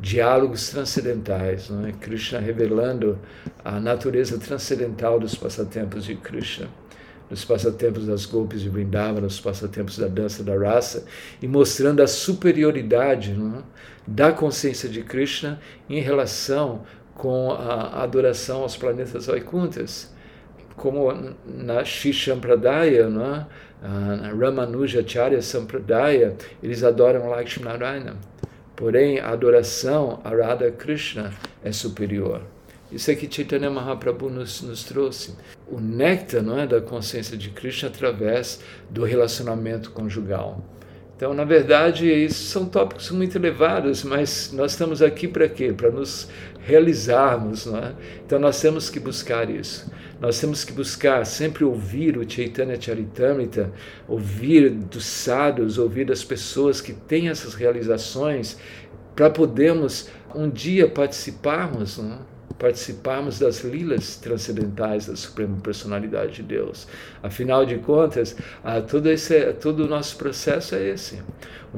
diálogos 0.00 0.70
transcendentais. 0.70 1.68
Não 1.68 1.84
é? 1.84 1.92
Krishna 1.92 2.40
revelando 2.40 3.18
a 3.62 3.78
natureza 3.78 4.38
transcendental 4.38 5.20
dos 5.20 5.34
passatempos 5.34 6.06
de 6.06 6.14
Krishna, 6.14 6.68
dos 7.28 7.44
passatempos 7.44 8.06
das 8.06 8.24
golpes 8.24 8.62
de 8.62 8.70
Vrindavan, 8.70 9.20
dos 9.20 9.38
passatempos 9.38 9.98
da 9.98 10.08
dança 10.08 10.42
da 10.42 10.56
raça, 10.56 11.04
e 11.42 11.46
mostrando 11.46 12.02
a 12.02 12.06
superioridade 12.06 13.32
é? 13.32 13.62
da 14.06 14.32
consciência 14.32 14.88
de 14.88 15.02
Krishna 15.02 15.60
em 15.86 16.00
relação 16.00 16.86
com 17.18 17.52
a 17.52 18.02
adoração 18.02 18.62
aos 18.62 18.76
planetas 18.76 19.26
Vaikuntas 19.26 20.16
como 20.78 21.12
na 21.44 21.84
Shishampradaya, 21.84 23.10
né? 23.10 23.46
na 23.82 24.28
Ramanuja 24.32 25.06
Charya 25.06 25.42
Sampradaya, 25.42 26.34
eles 26.62 26.82
adoram 26.82 27.28
Lakshmi 27.28 27.64
Narayana. 27.64 28.16
Porém, 28.74 29.18
a 29.18 29.30
adoração 29.30 30.20
a 30.24 30.30
Radha 30.30 30.70
Krishna 30.70 31.32
é 31.64 31.72
superior. 31.72 32.42
Isso 32.90 33.10
é 33.10 33.14
que 33.14 33.30
Chaitanya 33.30 33.68
Mahaprabhu 33.68 34.30
nos, 34.30 34.62
nos 34.62 34.84
trouxe. 34.84 35.34
O 35.66 35.78
néctar 35.78 36.42
não 36.42 36.58
é, 36.58 36.66
da 36.66 36.80
consciência 36.80 37.36
de 37.36 37.50
Krishna 37.50 37.88
através 37.88 38.62
do 38.88 39.04
relacionamento 39.04 39.90
conjugal. 39.90 40.64
Então, 41.18 41.34
na 41.34 41.42
verdade, 41.42 42.08
isso 42.08 42.44
são 42.44 42.64
tópicos 42.64 43.10
muito 43.10 43.36
elevados, 43.36 44.04
mas 44.04 44.52
nós 44.52 44.70
estamos 44.70 45.02
aqui 45.02 45.26
para 45.26 45.48
quê? 45.48 45.72
Para 45.72 45.90
nos 45.90 46.28
realizarmos. 46.60 47.66
Não 47.66 47.76
é? 47.76 47.92
Então, 48.24 48.38
nós 48.38 48.60
temos 48.60 48.88
que 48.88 49.00
buscar 49.00 49.50
isso. 49.50 49.90
Nós 50.20 50.38
temos 50.38 50.62
que 50.62 50.72
buscar 50.72 51.26
sempre 51.26 51.64
ouvir 51.64 52.16
o 52.16 52.30
Chaitanya 52.30 52.80
Charitamrita, 52.80 53.72
ouvir 54.06 54.70
dos 54.70 55.06
sábios, 55.06 55.76
ouvir 55.76 56.04
das 56.04 56.22
pessoas 56.22 56.80
que 56.80 56.92
têm 56.92 57.28
essas 57.28 57.54
realizações, 57.54 58.56
para 59.16 59.28
podermos 59.28 60.08
um 60.32 60.48
dia 60.48 60.88
participarmos. 60.88 61.98
Não 61.98 62.12
é? 62.12 62.37
Participarmos 62.58 63.38
das 63.38 63.62
lilas 63.62 64.16
transcendentais 64.16 65.06
da 65.06 65.16
Suprema 65.16 65.56
Personalidade 65.62 66.36
de 66.36 66.42
Deus. 66.42 66.88
Afinal 67.22 67.64
de 67.64 67.78
contas, 67.78 68.36
todo, 68.90 69.08
esse, 69.08 69.52
todo 69.54 69.84
o 69.84 69.88
nosso 69.88 70.16
processo 70.16 70.74
é 70.74 70.88
esse. 70.88 71.22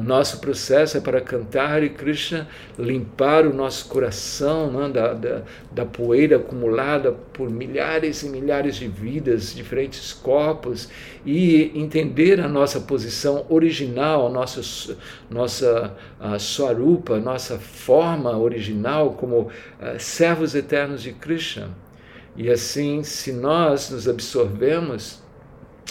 O 0.00 0.02
nosso 0.02 0.38
processo 0.38 0.96
é 0.96 1.00
para 1.00 1.20
cantar 1.20 1.82
e 1.82 1.90
Krishna 1.90 2.48
limpar 2.78 3.46
o 3.46 3.52
nosso 3.52 3.84
coração 3.84 4.70
né, 4.70 4.88
da, 4.88 5.12
da, 5.12 5.42
da, 5.70 5.84
poeira 5.84 6.36
acumulada 6.36 7.12
por 7.12 7.50
milhares 7.50 8.22
e 8.22 8.30
milhares 8.30 8.76
de 8.76 8.88
vidas, 8.88 9.54
diferentes 9.54 10.14
corpos, 10.14 10.88
e 11.26 11.70
entender 11.78 12.40
a 12.40 12.48
nossa 12.48 12.80
posição 12.80 13.44
original, 13.50 14.28
a 14.28 14.30
nossa, 14.30 14.96
nossa 15.28 15.94
a 16.18 16.38
Swarupa, 16.38 17.18
nossa 17.18 17.58
forma 17.58 18.34
original 18.38 19.12
como 19.12 19.40
uh, 19.42 19.50
servos 19.98 20.54
eternos 20.54 21.02
de 21.02 21.12
Krishna. 21.12 21.68
E 22.34 22.48
assim, 22.48 23.02
se 23.02 23.34
nós 23.34 23.90
nos 23.90 24.08
absorvemos 24.08 25.20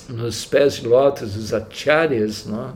nos 0.10 0.46
pés 0.46 0.78
de 0.78 0.88
lótus 0.88 1.36
dos 1.36 1.54
acharyas, 1.54 2.48
não? 2.48 2.74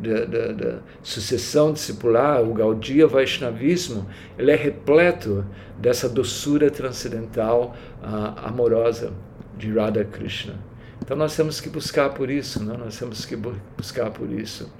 Da, 0.00 0.24
da, 0.24 0.52
da 0.52 0.78
sucessão 1.02 1.72
discipular, 1.72 2.42
o 2.42 2.54
Gaudiya 2.54 3.06
Vaishnavismo, 3.06 4.06
ele 4.38 4.50
é 4.50 4.56
repleto 4.56 5.44
dessa 5.78 6.08
doçura 6.08 6.70
transcendental 6.70 7.76
uh, 8.02 8.46
amorosa 8.46 9.12
de 9.56 9.70
Radha 9.72 10.04
Krishna. 10.04 10.54
Então 11.02 11.16
nós 11.16 11.36
temos 11.36 11.60
que 11.60 11.68
buscar 11.68 12.10
por 12.10 12.30
isso, 12.30 12.62
não? 12.62 12.78
nós 12.78 12.98
temos 12.98 13.24
que 13.24 13.36
buscar 13.36 14.10
por 14.10 14.30
isso. 14.30 14.70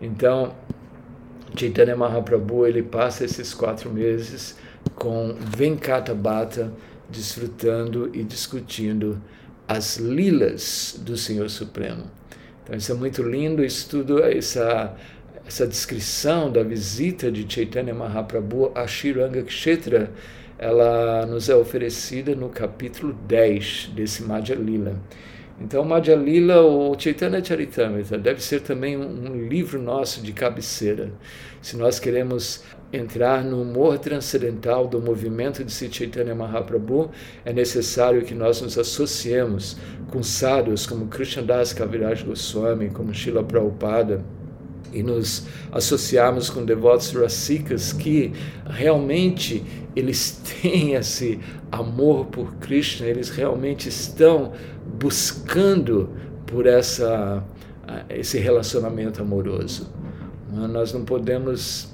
Então, 0.00 0.54
Chaitanya 1.56 1.96
Mahaprabhu 1.96 2.66
ele 2.66 2.82
passa 2.82 3.24
esses 3.24 3.52
quatro 3.52 3.90
meses 3.90 4.56
com 4.94 5.34
Venkata 5.38 6.14
Bhatta 6.14 6.72
desfrutando 7.10 8.10
e 8.14 8.24
discutindo 8.24 9.20
as 9.68 9.96
lilas 9.96 10.98
do 11.00 11.16
Senhor 11.16 11.50
Supremo. 11.50 12.04
Então 12.62 12.76
isso 12.76 12.92
é 12.92 12.94
muito 12.94 13.22
lindo, 13.22 13.64
isso 13.64 13.88
tudo, 13.88 14.22
essa, 14.22 14.94
essa 15.46 15.66
descrição 15.66 16.50
da 16.50 16.62
visita 16.62 17.30
de 17.30 17.44
Chaitanya 17.52 17.94
Mahaprabhu 17.94 18.70
a 18.74 18.86
Shiranga 18.86 19.42
Kshetra, 19.42 20.10
ela 20.58 21.26
nos 21.26 21.48
é 21.48 21.56
oferecida 21.56 22.34
no 22.36 22.48
capítulo 22.48 23.12
10 23.12 23.90
desse 23.94 24.22
Madhya 24.22 24.54
Lila. 24.54 24.96
Então, 25.60 25.84
Madhya 25.84 26.16
Lila, 26.16 26.60
ou 26.60 26.98
Chaitanya 26.98 27.42
Charitamrita, 27.42 28.16
deve 28.16 28.42
ser 28.42 28.60
também 28.60 28.96
um 28.96 29.48
livro 29.48 29.80
nosso 29.80 30.22
de 30.22 30.32
cabeceira. 30.32 31.12
Se 31.60 31.76
nós 31.76 31.98
queremos 31.98 32.64
entrar 32.92 33.42
no 33.42 33.62
humor 33.62 33.98
transcendental 33.98 34.86
do 34.86 35.00
movimento 35.00 35.64
de 35.64 35.72
Chaitanya 35.72 36.34
Mahaprabhu, 36.34 37.10
é 37.44 37.52
necessário 37.52 38.22
que 38.22 38.34
nós 38.34 38.60
nos 38.60 38.76
associemos 38.76 39.76
com 40.10 40.22
sábios 40.22 40.86
como 40.86 41.06
Krishnadas 41.06 41.72
Kaviraj 41.72 42.22
Goswami, 42.24 42.90
como 42.90 43.14
Srila 43.14 43.42
Prabhupada, 43.42 44.22
e 44.92 45.02
nos 45.02 45.46
associarmos 45.70 46.50
com 46.50 46.64
devotos 46.64 47.12
rasikas 47.12 47.94
que 47.94 48.32
realmente 48.66 49.64
eles 49.96 50.42
têm 50.60 50.94
esse 50.94 51.40
amor 51.70 52.26
por 52.26 52.54
Krishna, 52.56 53.06
eles 53.06 53.30
realmente 53.30 53.88
estão 53.88 54.52
buscando 55.00 56.10
por 56.46 56.66
essa, 56.66 57.42
esse 58.10 58.38
relacionamento 58.38 59.22
amoroso. 59.22 59.90
Nós 60.52 60.92
não 60.92 61.02
podemos 61.06 61.91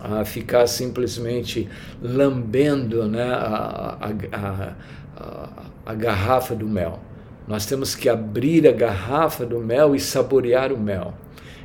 a 0.00 0.24
ficar 0.24 0.66
simplesmente 0.66 1.68
lambendo 2.00 3.06
né, 3.06 3.32
a, 3.32 3.98
a, 4.32 4.74
a, 5.16 5.48
a, 5.86 5.94
garrafa 5.94 6.54
do 6.54 6.66
mel. 6.66 7.00
Nós 7.46 7.66
temos 7.66 7.94
que 7.94 8.08
abrir 8.08 8.66
a 8.66 8.72
garrafa 8.72 9.44
do 9.44 9.58
mel 9.58 9.94
e 9.94 10.00
saborear 10.00 10.72
o 10.72 10.78
mel. 10.78 11.14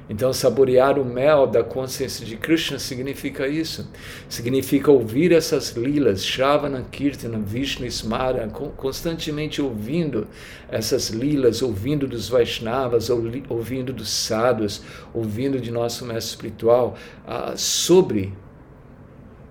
Então, 0.08 0.32
saborear 0.32 1.00
o 1.00 1.06
mel 1.06 1.48
da 1.48 1.64
consciência 1.64 2.24
de 2.26 2.38
Krishna 2.38 2.78
significa 2.78 3.48
isso. 3.48 3.90
Significa 4.30 4.92
ouvir 4.92 5.32
essas 5.32 5.72
lilas, 5.72 6.24
Shravana, 6.24 6.86
Kirtana, 6.92 7.40
Vishnu, 7.40 7.88
Smara, 7.88 8.48
constantemente 8.78 9.62
ouvindo 9.62 10.28
essas 10.70 11.10
lilas, 11.10 11.64
ouvindo 11.64 12.08
dos 12.08 12.30
Vaishnavas, 12.30 13.10
ouvindo 13.10 13.92
dos 13.92 14.10
sadhus, 14.10 14.84
ouvindo 15.12 15.60
de 15.60 15.72
nosso 15.72 16.06
mestre 16.06 16.36
espiritual 16.36 16.96
uh, 17.28 17.58
sobre 17.58 18.32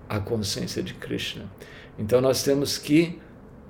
a 0.07 0.19
consciência 0.19 0.81
de 0.81 0.93
Krishna. 0.93 1.51
Então, 1.99 2.21
nós 2.21 2.43
temos 2.43 2.77
que 2.77 3.19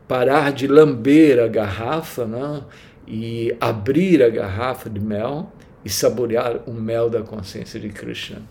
parar 0.08 0.52
de 0.52 0.67
lamber 0.67 1.39
a 1.39 1.48
garrafa 1.48 2.26
né, 2.26 2.63
e 3.08 3.56
abrir 3.60 4.21
a 4.21 4.30
garrafa 4.30 4.88
de 4.88 5.00
mel 5.00 5.52
e 5.86 5.89
saborear 5.89 6.67
o 6.67 6.74
mel 6.74 7.10
da 7.10 7.21
consciência 7.21 7.80
de 7.80 7.89
Krishna. 7.89 8.41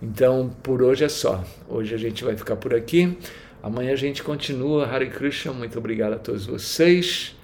Então, 0.00 0.54
por 0.62 0.82
hoje 0.82 1.04
é 1.04 1.08
só. 1.08 1.42
Hoje 1.66 1.94
a 1.94 1.98
gente 1.98 2.22
vai 2.22 2.36
ficar 2.36 2.56
por 2.56 2.74
aqui. 2.74 3.18
Amanhã 3.62 3.92
a 3.92 3.96
gente 3.96 4.22
continua. 4.22 4.86
Hare 4.86 5.08
Krishna, 5.08 5.52
muito 5.52 5.78
obrigado 5.78 6.12
a 6.12 6.18
todos 6.18 6.46
vocês. 6.46 7.34